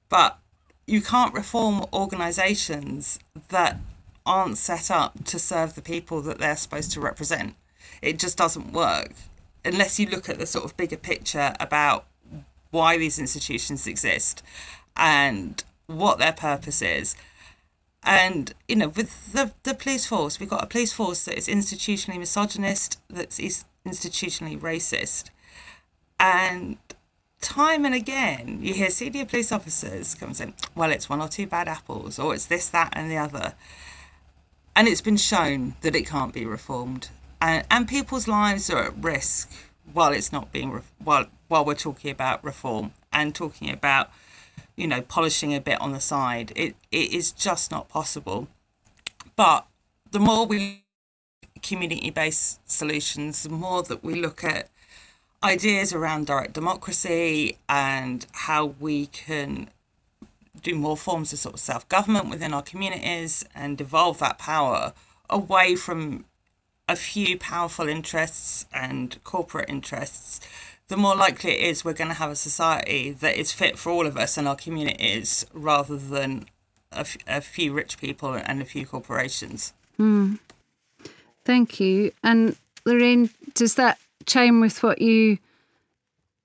but 0.08 0.38
you 0.86 1.00
can't 1.00 1.34
reform 1.34 1.84
organisations 1.92 3.18
that 3.48 3.78
aren't 4.24 4.58
set 4.58 4.90
up 4.90 5.24
to 5.24 5.38
serve 5.38 5.74
the 5.74 5.82
people 5.82 6.20
that 6.22 6.38
they're 6.38 6.56
supposed 6.56 6.92
to 6.92 7.00
represent. 7.00 7.54
It 8.02 8.18
just 8.18 8.38
doesn't 8.38 8.72
work 8.72 9.12
unless 9.64 9.98
you 9.98 10.06
look 10.06 10.28
at 10.28 10.38
the 10.38 10.46
sort 10.46 10.64
of 10.64 10.76
bigger 10.76 10.96
picture 10.96 11.54
about 11.58 12.06
why 12.70 12.96
these 12.96 13.18
institutions 13.18 13.86
exist 13.86 14.42
and 14.96 15.62
what 15.86 16.18
their 16.18 16.32
purpose 16.32 16.82
is. 16.82 17.16
And 18.02 18.54
you 18.68 18.76
know, 18.76 18.88
with 18.88 19.32
the 19.32 19.52
the 19.64 19.74
police 19.74 20.06
force, 20.06 20.38
we've 20.38 20.48
got 20.48 20.62
a 20.62 20.68
police 20.68 20.92
force 20.92 21.24
that 21.24 21.36
is 21.36 21.48
institutionally 21.48 22.18
misogynist, 22.18 23.00
that's 23.08 23.40
institutionally 23.84 24.58
racist, 24.58 25.30
and 26.18 26.79
time 27.40 27.85
and 27.85 27.94
again, 27.94 28.59
you 28.61 28.74
hear 28.74 28.90
senior 28.90 29.24
police 29.24 29.52
officers 29.52 30.14
come 30.14 30.29
and 30.29 30.37
say, 30.37 30.52
well, 30.74 30.90
it's 30.90 31.09
one 31.09 31.20
or 31.20 31.29
two 31.29 31.46
bad 31.46 31.68
apples, 31.68 32.18
or 32.18 32.35
it's 32.35 32.46
this, 32.46 32.68
that, 32.68 32.90
and 32.92 33.11
the 33.11 33.16
other. 33.16 33.55
And 34.74 34.88
it's 34.88 35.00
been 35.00 35.16
shown 35.16 35.74
that 35.81 35.94
it 35.94 36.07
can't 36.07 36.33
be 36.33 36.44
reformed. 36.44 37.09
And, 37.40 37.64
and 37.70 37.88
people's 37.88 38.29
lives 38.29 38.68
are 38.70 38.83
at 38.83 38.96
risk 39.02 39.50
while 39.92 40.12
it's 40.12 40.33
not 40.33 40.52
being, 40.52 40.70
re- 40.70 40.83
while, 41.02 41.26
while 41.48 41.64
we're 41.64 41.74
talking 41.74 42.11
about 42.11 42.44
reform 42.44 42.92
and 43.12 43.35
talking 43.35 43.70
about, 43.70 44.11
you 44.76 44.87
know, 44.87 45.00
polishing 45.00 45.55
a 45.55 45.61
bit 45.61 45.81
on 45.81 45.92
the 45.92 46.00
side. 46.00 46.52
It, 46.57 46.74
it 46.90 47.12
is 47.12 47.33
just 47.33 47.70
not 47.70 47.88
possible. 47.88 48.48
But 49.37 49.66
the 50.11 50.18
more 50.18 50.46
we 50.46 50.85
community 51.62 52.11
based 52.11 52.61
solutions, 52.70 53.42
the 53.42 53.48
more 53.50 53.83
that 53.83 54.02
we 54.02 54.14
look 54.14 54.44
at 54.44 54.68
ideas 55.46 55.92
around 55.92 56.26
direct 56.26 56.52
democracy 56.52 57.56
and 57.68 58.26
how 58.32 58.66
we 58.66 59.06
can 59.06 59.70
do 60.62 60.74
more 60.74 60.96
forms 60.96 61.32
of 61.32 61.38
sort 61.38 61.54
of 61.54 61.61
self 61.61 61.88
government 61.88 62.28
within 62.28 62.52
our 62.52 62.62
communities 62.62 63.44
and 63.54 63.78
devolve 63.78 64.18
that 64.18 64.38
power 64.38 64.92
away 65.30 65.76
from 65.76 66.24
a 66.88 66.96
few 66.96 67.38
powerful 67.38 67.88
interests 67.88 68.66
and 68.72 69.22
corporate 69.24 69.68
interests, 69.68 70.40
the 70.88 70.96
more 70.96 71.16
likely 71.16 71.52
it 71.52 71.68
is 71.68 71.85
we're 71.85 71.92
going 71.92 72.11
to 72.11 72.14
have 72.14 72.30
a 72.30 72.37
society 72.37 73.11
that 73.11 73.37
is 73.37 73.52
fit 73.52 73.78
for 73.78 73.90
all 73.90 74.06
of 74.06 74.16
us 74.16 74.37
and 74.37 74.46
our 74.46 74.54
communities 74.56 75.46
rather 75.52 75.96
than 75.96 76.46
a, 76.92 77.00
f- 77.00 77.16
a 77.26 77.40
few 77.40 77.72
rich 77.72 77.98
people 77.98 78.35
and 78.35 78.62
a 78.62 78.64
few 78.64 78.87
corporations. 78.87 79.72
Mm. 79.98 80.38
Thank 81.44 81.80
you. 81.80 82.12
And 82.22 82.56
Lorraine, 82.85 83.30
does 83.54 83.74
that 83.74 83.98
chime 84.24 84.61
with 84.61 84.83
what 84.83 85.00
you 85.00 85.38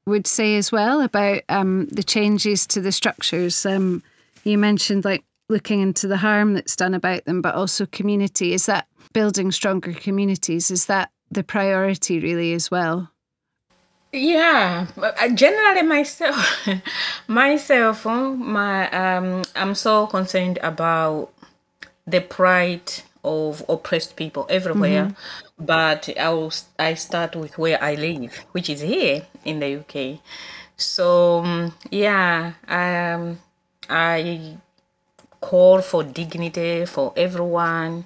would 0.06 0.28
say 0.28 0.58
as 0.58 0.72
well 0.72 1.02
about 1.02 1.42
um, 1.50 1.88
the 1.88 2.04
changes 2.04 2.68
to 2.68 2.82
the 2.82 2.92
structures? 2.92 3.66
Um, 3.66 4.04
you 4.44 4.58
mentioned 4.58 5.06
like 5.06 5.24
looking 5.50 5.82
into 5.82 6.08
the 6.08 6.18
harm 6.18 6.54
that's 6.54 6.76
done 6.76 6.94
about 6.94 7.26
them, 7.26 7.42
but 7.42 7.56
also 7.56 7.86
community. 7.86 8.54
Is 8.54 8.66
that 8.66 8.88
building 9.14 9.52
stronger 9.52 9.94
communities? 9.94 10.72
Is 10.72 10.86
that 10.86 11.12
the 11.30 11.44
priority 11.44 12.20
really 12.20 12.54
as 12.54 12.72
well? 12.72 13.12
Yeah, 14.14 14.88
uh, 15.02 15.30
generally 15.30 15.84
myself, 15.84 16.68
myself, 17.28 18.06
my 18.06 18.90
um, 18.92 19.44
I'm 19.56 19.74
so 19.74 20.06
concerned 20.08 20.60
about 20.62 21.30
the 22.06 22.20
pride 22.20 22.92
of 23.24 23.64
oppressed 23.70 24.18
people 24.18 24.46
everywhere. 24.50 25.06
Mm-hmm. 25.06 25.48
But 25.66 26.10
I'll 26.20 26.52
I 26.80 26.96
start 26.96 27.36
with 27.36 27.58
where 27.58 27.82
I 27.82 27.96
live, 27.96 28.34
which 28.52 28.70
is 28.70 28.82
here 28.82 29.28
in 29.46 29.60
the 29.60 29.80
UK. 29.80 30.20
So 30.76 31.40
um, 31.40 31.74
yeah, 31.92 32.54
um, 32.68 33.40
I 33.88 34.58
call 35.40 35.82
for 35.82 36.04
dignity 36.04 36.86
for 36.86 37.14
everyone, 37.16 38.06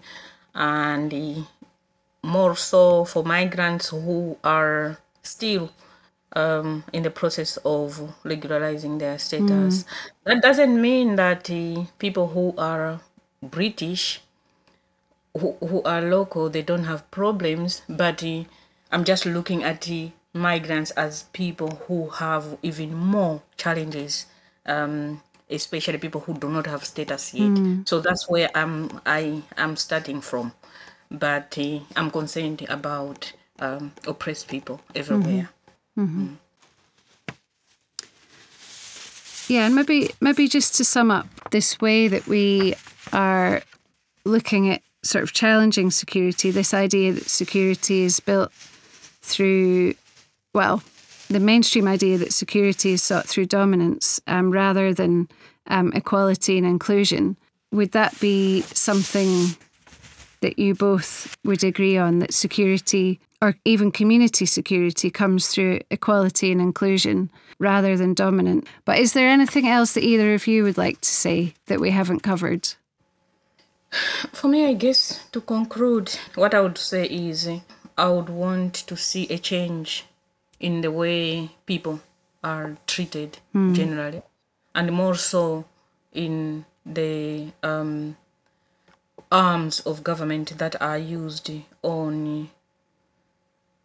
and 0.54 1.48
more 2.24 2.56
so 2.56 3.06
for 3.06 3.24
migrants 3.24 3.90
who 3.90 4.38
are 4.44 4.98
still 5.22 5.72
um, 6.36 6.84
in 6.92 7.04
the 7.04 7.10
process 7.10 7.58
of 7.64 8.14
regularizing 8.24 8.98
their 8.98 9.18
status. 9.18 9.84
Mm. 9.84 9.86
That 10.26 10.42
doesn't 10.42 10.82
mean 10.82 11.16
that 11.16 11.50
uh, 11.50 11.86
people 11.98 12.28
who 12.28 12.54
are 12.58 13.00
British 13.42 14.22
who, 15.38 15.54
who 15.54 15.82
are 15.84 16.02
local 16.02 16.50
they 16.50 16.62
don't 16.62 16.86
have 16.86 17.10
problems 17.12 17.82
but 17.90 18.24
uh, 18.24 18.44
i'm 18.92 19.04
just 19.04 19.26
looking 19.26 19.64
at 19.64 19.82
the 19.82 20.12
migrants 20.34 20.92
as 20.92 21.24
people 21.34 21.70
who 21.88 22.10
have 22.10 22.58
even 22.62 22.94
more 22.94 23.42
challenges 23.58 24.26
um, 24.66 25.22
especially 25.50 25.98
people 25.98 26.22
who 26.22 26.34
do 26.34 26.50
not 26.50 26.66
have 26.66 26.84
status 26.84 27.34
yet 27.34 27.50
mm. 27.50 27.88
so 27.88 28.00
that's 28.00 28.30
where 28.30 28.50
i'm 28.56 28.90
i 29.06 29.42
am 29.58 29.76
starting 29.76 30.22
from 30.22 30.52
but 31.12 31.58
uh, 31.60 31.80
i'm 31.96 32.10
concerned 32.10 32.66
about 32.70 33.32
um, 33.60 33.92
oppressed 34.08 34.48
people 34.48 34.82
everywhere 34.96 35.50
mm-hmm. 35.98 36.04
Mm-hmm. 36.04 36.26
Mm. 36.26 36.36
Yeah, 39.48 39.68
and 39.68 39.76
maybe 39.76 40.10
maybe 40.20 40.48
just 40.48 40.76
to 40.76 40.84
sum 40.84 41.12
up 41.12 41.28
this 41.52 41.80
way 41.80 42.08
that 42.08 42.28
we 42.28 42.74
are 43.14 43.62
looking 44.26 44.72
at 44.72 44.82
sort 45.06 45.24
of 45.24 45.34
challenging 45.34 45.92
security, 45.92 46.52
this 46.52 46.74
idea 46.74 47.14
that 47.14 47.30
security 47.30 48.04
is 48.04 48.20
built 48.20 48.52
through, 49.22 49.94
well, 50.54 50.82
the 51.30 51.40
mainstream 51.40 51.88
idea 51.88 52.18
that 52.18 52.34
security 52.34 52.94
is 52.94 53.04
sought 53.04 53.28
through 53.28 53.46
dominance 53.46 54.20
um, 54.28 54.52
rather 54.52 54.94
than 54.94 55.28
um, 55.68 55.92
equality 55.94 56.58
and 56.58 56.68
inclusion. 56.68 57.38
Would 57.72 57.92
that 57.92 58.20
be 58.20 58.62
something 58.62 59.56
that 60.42 60.60
you 60.60 60.76
both 60.76 61.36
would 61.44 61.64
agree 61.64 61.98
on 61.98 62.20
that 62.20 62.34
security 62.34 63.20
or 63.42 63.56
even 63.66 63.92
community 63.92 64.46
security 64.46 65.10
comes 65.10 65.48
through 65.48 65.80
equality 65.92 66.52
and 66.52 66.62
inclusion 66.62 67.30
rather 67.60 67.98
than 67.98 68.14
dominant? 68.14 68.68
But 68.86 69.00
is 69.00 69.14
there 69.14 69.28
anything 69.28 69.68
else 69.68 69.94
that 69.94 70.04
either 70.04 70.34
of 70.34 70.48
you 70.48 70.64
would 70.64 70.78
like 70.78 71.02
to 71.02 71.10
say 71.10 71.54
that 71.68 71.80
we 71.80 71.92
haven't 71.92 72.22
covered? 72.22 72.70
For 74.34 74.48
me, 74.48 74.66
I 74.66 74.74
guess 74.74 75.26
to 75.32 75.42
conclude, 75.42 76.18
what 76.36 76.54
I 76.54 76.62
would 76.62 76.78
say 76.78 77.06
is 77.06 77.50
I 77.98 78.10
would 78.10 78.30
want 78.30 78.74
to 78.74 78.98
see 78.98 79.28
a 79.28 79.38
change 79.38 80.06
in 80.60 80.82
the 80.82 80.92
way 80.92 81.52
people 81.66 82.02
are 82.44 82.78
treated 82.88 83.40
mm. 83.54 83.74
generally, 83.74 84.22
and 84.74 84.92
more 84.92 85.16
so 85.16 85.66
in 86.12 86.66
the 86.86 87.52
um, 87.64 88.18
arms 89.32 89.80
of 89.82 90.04
government 90.04 90.58
that 90.58 90.80
are 90.82 90.98
used 90.98 91.50
on 91.82 92.50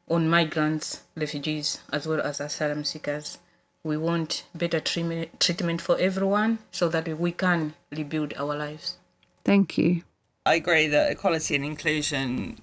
on 0.09 0.29
migrants, 0.29 1.03
refugees, 1.17 1.81
as 1.93 2.07
well 2.07 2.21
as 2.21 2.41
asylum 2.41 2.85
seekers. 2.85 3.39
We 3.85 3.97
want 3.97 4.45
better 4.55 4.81
treatment 4.81 5.81
for 5.81 5.97
everyone 5.99 6.59
so 6.73 6.89
that 6.89 7.07
we 7.19 7.33
can 7.33 7.75
rebuild 7.93 8.35
our 8.37 8.57
lives. 8.57 8.97
Thank 9.45 9.79
you. 9.79 10.03
I 10.47 10.55
agree 10.55 10.87
that 10.89 11.13
equality 11.13 11.55
and 11.55 11.65
inclusion 11.65 12.59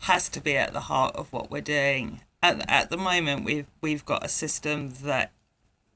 has 0.00 0.28
to 0.30 0.40
be 0.40 0.56
at 0.56 0.72
the 0.72 0.80
heart 0.80 1.14
of 1.14 1.32
what 1.32 1.50
we're 1.50 1.60
doing. 1.60 2.20
At, 2.42 2.68
at 2.68 2.90
the 2.90 2.96
moment, 2.96 3.44
we've 3.44 3.68
we've 3.80 4.04
got 4.04 4.24
a 4.24 4.28
system 4.28 4.90
that 5.02 5.30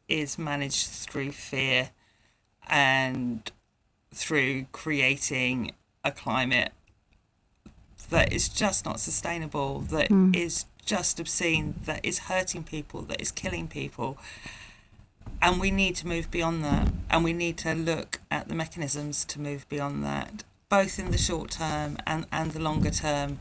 is 0.08 0.38
managed 0.38 0.86
through 0.86 1.32
fear 1.32 1.90
and 2.68 3.50
through 4.14 4.66
creating 4.72 5.72
a 6.04 6.12
climate 6.12 6.72
that 8.10 8.32
is 8.32 8.48
just 8.48 8.84
not 8.84 9.00
sustainable, 9.00 9.80
That 9.80 10.08
mm. 10.08 10.34
is 10.34 10.66
just 10.84 11.18
obscene, 11.18 11.74
that 11.84 12.04
is 12.04 12.20
hurting 12.20 12.62
people, 12.62 13.02
that 13.02 13.20
is 13.20 13.32
killing 13.32 13.66
people. 13.66 14.16
And 15.40 15.60
we 15.60 15.70
need 15.70 15.96
to 15.96 16.06
move 16.06 16.30
beyond 16.30 16.64
that. 16.64 16.88
And 17.10 17.24
we 17.24 17.32
need 17.32 17.56
to 17.58 17.74
look 17.74 18.20
at 18.30 18.48
the 18.48 18.54
mechanisms 18.54 19.24
to 19.26 19.40
move 19.40 19.68
beyond 19.68 20.04
that, 20.04 20.44
both 20.68 20.98
in 20.98 21.10
the 21.10 21.18
short 21.18 21.50
term 21.50 21.98
and, 22.06 22.26
and 22.32 22.52
the 22.52 22.60
longer 22.60 22.90
term. 22.90 23.38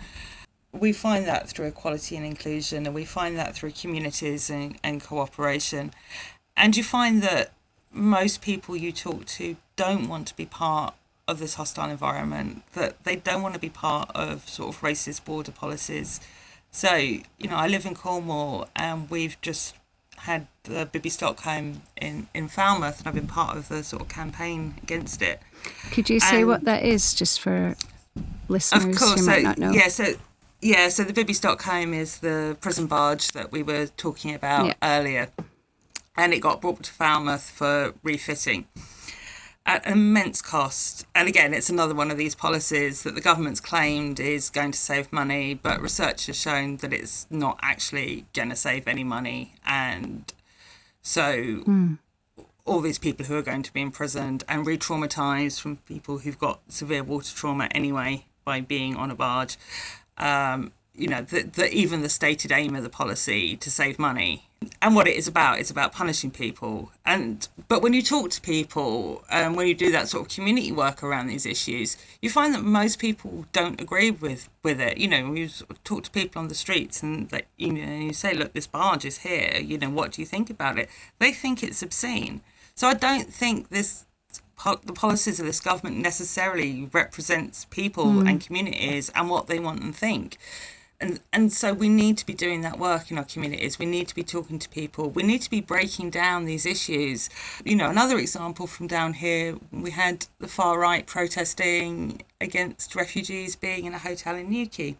We 0.71 0.91
find 0.91 1.25
that 1.25 1.49
through 1.49 1.67
equality 1.67 2.17
and 2.17 2.25
inclusion, 2.25 2.85
and 2.85 2.93
we 2.93 3.05
find 3.05 3.37
that 3.37 3.55
through 3.55 3.71
communities 3.71 4.49
and, 4.49 4.77
and 4.83 5.01
cooperation. 5.01 5.93
And 6.57 6.75
you 6.75 6.83
find 6.83 7.21
that 7.21 7.51
most 7.91 8.41
people 8.41 8.75
you 8.75 8.91
talk 8.91 9.25
to 9.25 9.55
don't 9.77 10.09
want 10.09 10.27
to 10.27 10.35
be 10.35 10.45
part 10.45 10.93
of 11.27 11.39
this 11.39 11.55
hostile 11.55 11.89
environment, 11.89 12.63
that 12.73 13.03
they 13.03 13.15
don't 13.15 13.41
want 13.41 13.55
to 13.55 13.59
be 13.59 13.69
part 13.69 14.11
of 14.13 14.47
sort 14.47 14.75
of 14.75 14.81
racist 14.81 15.25
border 15.25 15.51
policies. 15.51 16.19
So, 16.71 16.95
you 16.95 17.47
know, 17.49 17.55
I 17.55 17.67
live 17.67 17.85
in 17.85 17.95
Cornwall 17.95 18.67
and 18.75 19.09
we've 19.09 19.39
just 19.41 19.75
had 20.19 20.47
the 20.63 20.85
Bibby 20.85 21.09
Stockholm 21.09 21.81
in, 21.95 22.27
in 22.33 22.47
Falmouth 22.47 22.99
and 22.99 23.07
I've 23.07 23.15
been 23.15 23.27
part 23.27 23.57
of 23.57 23.67
the 23.69 23.83
sort 23.83 24.01
of 24.01 24.07
campaign 24.07 24.75
against 24.81 25.21
it. 25.21 25.39
Could 25.91 26.09
you 26.09 26.19
say 26.19 26.39
and 26.39 26.47
what 26.47 26.63
that 26.63 26.83
is 26.83 27.13
just 27.13 27.39
for 27.39 27.75
listeners 28.47 28.85
of 28.85 28.95
course, 28.95 29.19
who 29.19 29.25
might 29.25 29.41
so, 29.41 29.41
not 29.41 29.57
know? 29.57 29.71
Yeah, 29.71 29.87
so 29.87 30.13
yeah, 30.61 30.89
so 30.89 31.03
the 31.03 31.13
Bibby 31.13 31.33
Stockholm 31.33 31.93
is 31.93 32.19
the 32.19 32.57
prison 32.59 32.87
barge 32.87 33.31
that 33.33 33.51
we 33.51 33.61
were 33.61 33.87
talking 33.97 34.33
about 34.33 34.65
yeah. 34.65 34.73
earlier. 34.81 35.29
And 36.17 36.33
it 36.33 36.39
got 36.39 36.61
brought 36.61 36.81
to 36.83 36.91
Falmouth 36.91 37.49
for 37.49 37.93
refitting 38.01 38.67
at 39.65 39.85
immense 39.87 40.41
cost. 40.41 41.05
And 41.15 41.27
again, 41.27 41.53
it's 41.53 41.69
another 41.69 41.95
one 41.95 42.11
of 42.11 42.17
these 42.17 42.35
policies 42.35 43.03
that 43.03 43.15
the 43.15 43.21
government's 43.21 43.59
claimed 43.59 44.19
is 44.19 44.49
going 44.49 44.71
to 44.71 44.77
save 44.77 45.11
money, 45.11 45.55
but 45.55 45.81
research 45.81 46.27
has 46.27 46.39
shown 46.39 46.77
that 46.77 46.93
it's 46.93 47.25
not 47.29 47.59
actually 47.61 48.25
going 48.33 48.49
to 48.49 48.55
save 48.55 48.87
any 48.87 49.03
money. 49.03 49.55
And 49.65 50.31
so 51.01 51.63
mm. 51.65 51.97
all 52.65 52.81
these 52.81 52.99
people 52.99 53.25
who 53.25 53.35
are 53.35 53.41
going 53.41 53.63
to 53.63 53.73
be 53.73 53.81
imprisoned 53.81 54.43
and 54.47 54.67
re 54.67 54.77
traumatized 54.77 55.59
from 55.59 55.77
people 55.77 56.19
who've 56.19 56.39
got 56.39 56.59
severe 56.69 57.03
water 57.03 57.35
trauma 57.35 57.67
anyway 57.71 58.25
by 58.43 58.61
being 58.61 58.95
on 58.95 59.09
a 59.09 59.15
barge. 59.15 59.57
Um, 60.17 60.73
you 60.97 61.07
know, 61.07 61.21
that 61.21 61.53
the, 61.53 61.73
even 61.73 62.01
the 62.01 62.09
stated 62.09 62.51
aim 62.51 62.75
of 62.75 62.83
the 62.83 62.89
policy 62.89 63.55
to 63.57 63.71
save 63.71 63.99
money. 63.99 64.47
And 64.81 64.95
what 64.95 65.07
it 65.07 65.15
is 65.15 65.27
about 65.27 65.59
is 65.59 65.69
about 65.69 65.91
punishing 65.91 66.31
people. 66.31 66.91
And 67.05 67.47
but 67.67 67.81
when 67.81 67.93
you 67.93 68.01
talk 68.01 68.31
to 68.31 68.41
people 68.41 69.23
and 69.29 69.47
um, 69.47 69.55
when 69.55 69.67
you 69.67 69.75
do 69.75 69.91
that 69.91 70.07
sort 70.07 70.25
of 70.25 70.33
community 70.33 70.71
work 70.71 71.03
around 71.03 71.27
these 71.27 71.45
issues 71.45 71.97
you 72.21 72.29
find 72.29 72.53
that 72.55 72.63
most 72.63 72.97
people 72.97 73.45
don't 73.51 73.79
agree 73.79 74.09
with 74.09 74.49
with 74.63 74.81
it. 74.81 74.97
You 74.97 75.07
know 75.07 75.33
you 75.33 75.49
talk 75.83 76.03
to 76.05 76.11
people 76.11 76.41
on 76.41 76.47
the 76.47 76.55
streets 76.55 77.03
and 77.03 77.29
that 77.29 77.45
you 77.57 77.73
know 77.73 77.93
you 77.93 78.13
say 78.13 78.33
look 78.33 78.53
this 78.53 78.65
barge 78.65 79.05
is 79.05 79.19
here 79.19 79.59
you 79.61 79.77
know 79.77 79.89
what 79.89 80.13
do 80.13 80.21
you 80.21 80.25
think 80.25 80.49
about 80.49 80.79
it? 80.79 80.89
They 81.19 81.31
think 81.31 81.61
it's 81.61 81.83
obscene. 81.83 82.41
So 82.73 82.87
i 82.87 82.93
don't 82.93 83.31
think 83.31 83.69
this 83.69 84.05
the 84.85 84.93
policies 84.93 85.39
of 85.39 85.45
this 85.45 85.59
government 85.59 85.97
necessarily 85.97 86.89
represents 86.91 87.65
people 87.65 88.05
mm. 88.05 88.29
and 88.29 88.41
communities 88.41 89.11
and 89.13 89.29
what 89.29 89.47
they 89.47 89.59
want 89.59 89.81
and 89.81 89.95
think 89.95 90.37
and 90.99 91.19
and 91.33 91.51
so 91.51 91.73
we 91.73 91.89
need 91.89 92.17
to 92.19 92.25
be 92.25 92.33
doing 92.33 92.61
that 92.61 92.79
work 92.79 93.11
in 93.11 93.17
our 93.17 93.23
communities. 93.23 93.77
We 93.77 93.85
need 93.85 94.07
to 94.07 94.15
be 94.15 94.23
talking 94.23 94.59
to 94.59 94.69
people. 94.69 95.09
We 95.09 95.23
need 95.23 95.41
to 95.41 95.49
be 95.49 95.61
breaking 95.61 96.11
down 96.11 96.45
these 96.45 96.65
issues. 96.65 97.29
You 97.63 97.75
know 97.75 97.89
another 97.89 98.17
example 98.17 98.67
from 98.67 98.87
down 98.87 99.13
here 99.13 99.57
we 99.71 99.91
had 99.91 100.27
the 100.39 100.47
far 100.47 100.79
right 100.79 101.05
protesting 101.05 102.23
against 102.39 102.95
refugees 102.95 103.55
being 103.55 103.85
in 103.85 103.93
a 103.93 103.99
hotel 103.99 104.35
in 104.35 104.49
Newquay. 104.49 104.97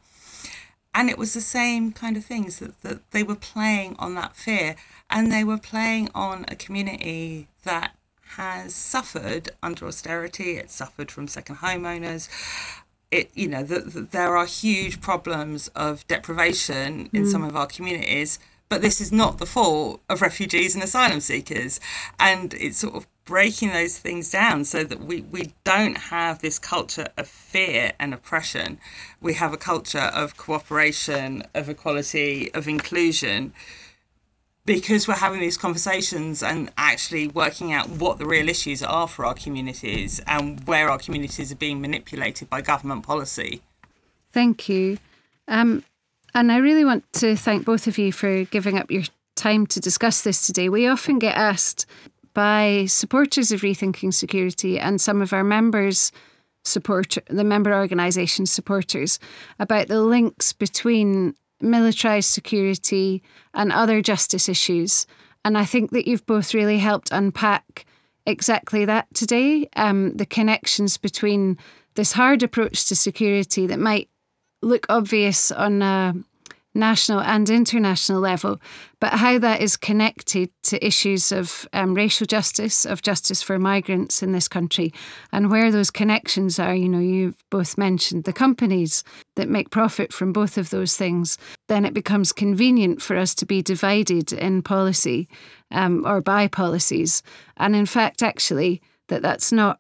And 0.94 1.10
it 1.10 1.18
was 1.18 1.34
the 1.34 1.42
same 1.42 1.92
kind 1.92 2.16
of 2.16 2.24
things 2.24 2.60
that, 2.60 2.82
that 2.82 3.12
they 3.12 3.22
were 3.22 3.36
playing 3.36 3.98
on 4.00 4.16
that 4.16 4.36
fear 4.36 4.78
and 5.10 5.30
they 5.30 5.44
were 5.44 5.58
playing 5.58 6.10
on 6.16 6.46
a 6.48 6.56
community 6.56 7.50
that 7.66 7.96
has 8.38 8.74
suffered 8.74 9.50
under 9.62 9.88
austerity. 9.88 10.58
It's 10.58 10.74
suffered 10.74 11.12
from 11.12 11.28
second 11.28 11.58
homeowners 11.58 12.30
it 13.12 13.30
you 13.34 13.48
know 13.48 13.64
that 13.64 14.12
there 14.12 14.36
are 14.36 14.46
huge 14.46 15.02
problems 15.02 15.68
of 15.70 16.08
deprivation 16.08 17.10
in 17.14 17.24
mm. 17.24 17.32
some 17.32 17.44
of 17.44 17.56
our 17.56 17.68
communities 17.68 18.40
but 18.68 18.82
this 18.82 19.00
is 19.00 19.12
not 19.12 19.38
the 19.38 19.46
fault 19.46 20.02
of 20.10 20.22
refugees 20.22 20.76
and 20.76 20.84
asylum 20.84 21.20
seekers. 21.20 21.80
And 22.20 22.54
it's 22.56 22.80
sort 22.80 22.96
of 22.96 23.08
breaking 23.24 23.70
those 23.70 23.98
things 23.98 24.32
down 24.32 24.66
so 24.66 24.84
that 24.84 25.02
we, 25.02 25.22
we 25.22 25.54
don't 25.64 25.98
have 25.98 26.40
this 26.40 26.60
culture 26.60 27.08
of 27.18 27.28
fear 27.28 27.94
and 28.00 28.14
oppression. 28.14 28.80
We 29.22 29.36
have 29.36 29.54
a 29.54 29.58
culture 29.58 30.12
of 30.14 30.38
cooperation 30.38 31.44
of 31.54 31.70
equality 31.70 32.54
of 32.54 32.68
inclusion 32.68 33.54
because 34.66 35.08
we're 35.08 35.16
having 35.16 35.40
these 35.40 35.58
conversations 35.58 36.42
and 36.42 36.72
actually 36.78 37.28
working 37.28 37.72
out 37.72 37.88
what 37.90 38.18
the 38.18 38.26
real 38.26 38.50
issues 38.50 38.82
are 38.82 39.08
for 39.08 39.26
our 39.26 39.36
communities 39.36 40.20
and 40.26 40.66
where 40.66 40.90
our 40.90 40.98
communities 40.98 41.52
are 41.52 41.56
being 41.56 41.80
manipulated 41.80 42.50
by 42.50 42.62
government 42.62 43.04
policy. 43.06 43.62
Thank 44.32 44.68
you. 44.68 44.98
Um, 45.48 45.84
and 46.34 46.52
I 46.52 46.58
really 46.58 46.84
want 46.84 47.06
to 47.14 47.36
thank 47.36 47.64
both 47.64 47.88
of 47.88 47.98
you 47.98 48.12
for 48.12 48.44
giving 48.46 48.78
up 48.78 48.90
your 48.90 49.04
time 49.36 49.68
to 49.68 49.80
discuss 49.80 50.22
this 50.22 50.46
today. 50.46 50.68
We 50.68 50.88
often 50.88 51.20
get 51.20 51.38
asked 51.38 51.86
by 52.34 52.86
supporters 52.88 53.52
of 53.52 53.62
Rethinking 53.62 54.14
Security 54.14 54.80
and 54.80 55.00
some 55.00 55.22
of 55.22 55.32
our 55.32 55.44
members 55.44 56.12
support 56.64 57.18
the 57.30 57.44
member 57.44 57.74
organisation 57.74 58.46
supporters 58.46 59.20
about 59.60 59.88
the 59.88 60.02
links 60.02 60.52
between 60.52 61.36
militarised 61.66 62.32
security, 62.32 63.24
and 63.54 63.72
other 63.72 64.02
justice 64.02 64.48
issues. 64.48 65.06
And 65.44 65.58
I 65.58 65.66
think 65.66 65.92
that 65.92 66.08
you've 66.08 66.26
both 66.26 66.54
really 66.54 66.80
helped 66.80 67.10
unpack 67.12 67.86
exactly 68.26 68.86
that 68.86 69.08
today 69.14 69.70
um, 69.76 70.16
the 70.18 70.26
connections 70.26 70.98
between 70.98 71.58
this 71.96 72.12
hard 72.12 72.44
approach 72.44 72.86
to 72.86 72.96
security 72.96 73.68
that 73.68 73.80
might 73.80 74.10
look 74.62 74.86
obvious 74.90 75.52
on 75.52 75.82
a 75.82 76.14
national 76.76 77.22
and 77.22 77.50
international 77.50 78.20
level, 78.20 78.60
but 79.00 79.14
how 79.14 79.40
that 79.40 79.62
is 79.62 79.78
connected 79.78 80.50
to 80.64 80.86
issues 80.86 81.32
of 81.32 81.68
um, 81.74 81.94
racial 81.94 82.28
justice, 82.28 82.86
of 82.86 83.02
justice 83.02 83.42
for 83.42 83.58
migrants 83.58 84.22
in 84.22 84.34
this 84.34 84.48
country, 84.48 84.94
and 85.32 85.50
where 85.50 85.72
those 85.72 85.90
connections 85.90 86.60
are. 86.60 86.76
You 86.76 86.90
know, 86.90 87.00
you've 87.00 87.38
both 87.50 87.78
mentioned 87.78 88.26
the 88.26 88.34
companies 88.34 89.04
that 89.36 89.50
make 89.50 89.72
profit 89.72 90.12
from 90.12 90.34
both 90.34 90.58
of 90.58 90.70
those 90.70 90.98
things. 90.98 91.38
Then 91.68 91.86
it 91.86 91.94
becomes 91.94 92.34
convenient 92.34 93.02
for 93.02 93.16
us 93.16 93.34
to 93.36 93.46
be 93.46 93.62
divided 93.62 94.34
in 94.34 94.62
policy 94.62 95.28
um, 95.72 96.06
or 96.06 96.22
by 96.22 96.48
policies. 96.48 97.24
And 97.58 97.76
in 97.76 97.86
fact, 97.86 98.22
actually, 98.22 98.82
that 99.08 99.22
that's 99.22 99.52
not 99.52 99.80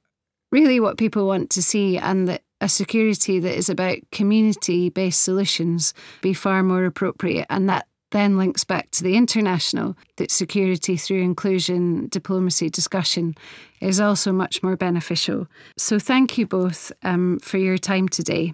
really 0.51 0.79
what 0.79 0.97
people 0.97 1.27
want 1.27 1.49
to 1.49 1.61
see, 1.61 1.97
and 1.97 2.27
that 2.27 2.41
a 2.65 2.69
security 2.69 3.37
that 3.39 3.55
is 3.55 3.69
about 3.69 3.99
community 4.11 4.89
based 4.89 5.21
solutions 5.21 5.93
be 6.21 6.33
far 6.33 6.63
more 6.63 6.83
appropriate. 6.85 7.45
And 7.47 7.69
that 7.69 7.85
then 8.09 8.39
links 8.39 8.63
back 8.63 8.89
to 8.91 9.03
the 9.03 9.15
international 9.15 9.95
that 10.15 10.31
security 10.31 10.97
through 10.97 11.21
inclusion, 11.21 12.07
diplomacy, 12.07 12.71
discussion 12.71 13.35
is 13.81 13.99
also 13.99 14.31
much 14.31 14.63
more 14.63 14.75
beneficial. 14.75 15.47
So 15.77 15.99
thank 15.99 16.39
you 16.39 16.47
both 16.47 16.91
um, 17.03 17.37
for 17.39 17.59
your 17.59 17.77
time 17.77 18.09
today. 18.09 18.53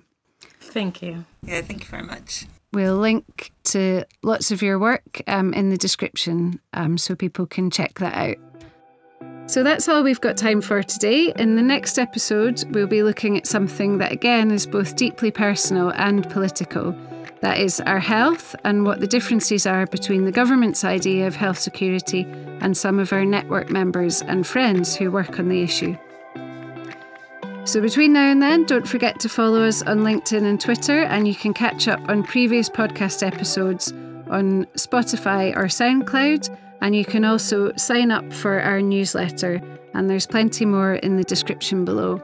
Thank 0.60 1.02
you. 1.02 1.24
Yeah, 1.44 1.62
thank 1.62 1.84
you 1.84 1.88
very 1.88 2.04
much. 2.04 2.48
We'll 2.74 2.98
link 2.98 3.54
to 3.66 4.04
lots 4.24 4.52
of 4.52 4.62
your 4.62 4.78
work 4.78 5.22
um, 5.28 5.54
in 5.54 5.70
the 5.70 5.78
description 5.78 6.60
um, 6.74 6.98
so 6.98 7.16
people 7.16 7.46
can 7.46 7.72
check 7.72 8.00
that 8.00 8.14
out. 8.14 8.51
So 9.52 9.64
that's 9.64 9.90
all 9.90 10.02
we've 10.02 10.22
got 10.22 10.38
time 10.38 10.62
for 10.62 10.82
today. 10.82 11.34
In 11.36 11.58
the 11.58 11.62
next 11.62 12.00
episode, 12.00 12.64
we'll 12.72 12.88
be 12.88 13.04
looking 13.04 13.36
at 13.38 13.46
something 13.46 13.98
that 13.98 14.14
again 14.14 14.50
is 14.50 14.66
both 14.66 14.96
deeply 14.96 15.30
personal 15.30 15.92
and 15.98 16.24
political. 16.30 16.96
That 17.42 17.58
is 17.58 17.82
our 17.82 18.00
health 18.00 18.56
and 18.64 18.86
what 18.86 19.02
the 19.02 19.08
differences 19.08 19.68
are 19.68 19.86
between 19.88 20.24
the 20.24 20.32
government's 20.32 20.86
idea 20.86 21.28
of 21.28 21.36
health 21.36 21.60
security 21.60 22.26
and 22.62 22.78
some 22.78 22.98
of 22.98 23.12
our 23.12 23.26
network 23.26 23.70
members 23.70 24.22
and 24.22 24.48
friends 24.48 24.96
who 24.96 25.12
work 25.12 25.38
on 25.38 25.50
the 25.50 25.62
issue. 25.62 25.98
So, 27.66 27.82
between 27.82 28.14
now 28.14 28.32
and 28.32 28.42
then, 28.42 28.64
don't 28.64 28.88
forget 28.88 29.20
to 29.20 29.28
follow 29.28 29.64
us 29.64 29.82
on 29.82 30.00
LinkedIn 30.00 30.46
and 30.46 30.62
Twitter, 30.62 31.02
and 31.02 31.28
you 31.28 31.36
can 31.36 31.54
catch 31.54 31.90
up 31.90 32.00
on 32.08 32.24
previous 32.24 32.70
podcast 32.70 33.22
episodes 33.22 33.92
on 34.30 34.64
Spotify 34.78 35.54
or 35.58 35.66
SoundCloud. 35.66 36.58
And 36.82 36.96
you 36.96 37.06
can 37.06 37.24
also 37.24 37.72
sign 37.76 38.12
up 38.12 38.34
for 38.34 38.60
our 38.60 38.82
newsletter, 38.82 39.62
and 39.94 40.10
there's 40.10 40.26
plenty 40.26 40.66
more 40.66 40.96
in 40.96 41.16
the 41.16 41.24
description 41.24 41.86
below. 41.86 42.22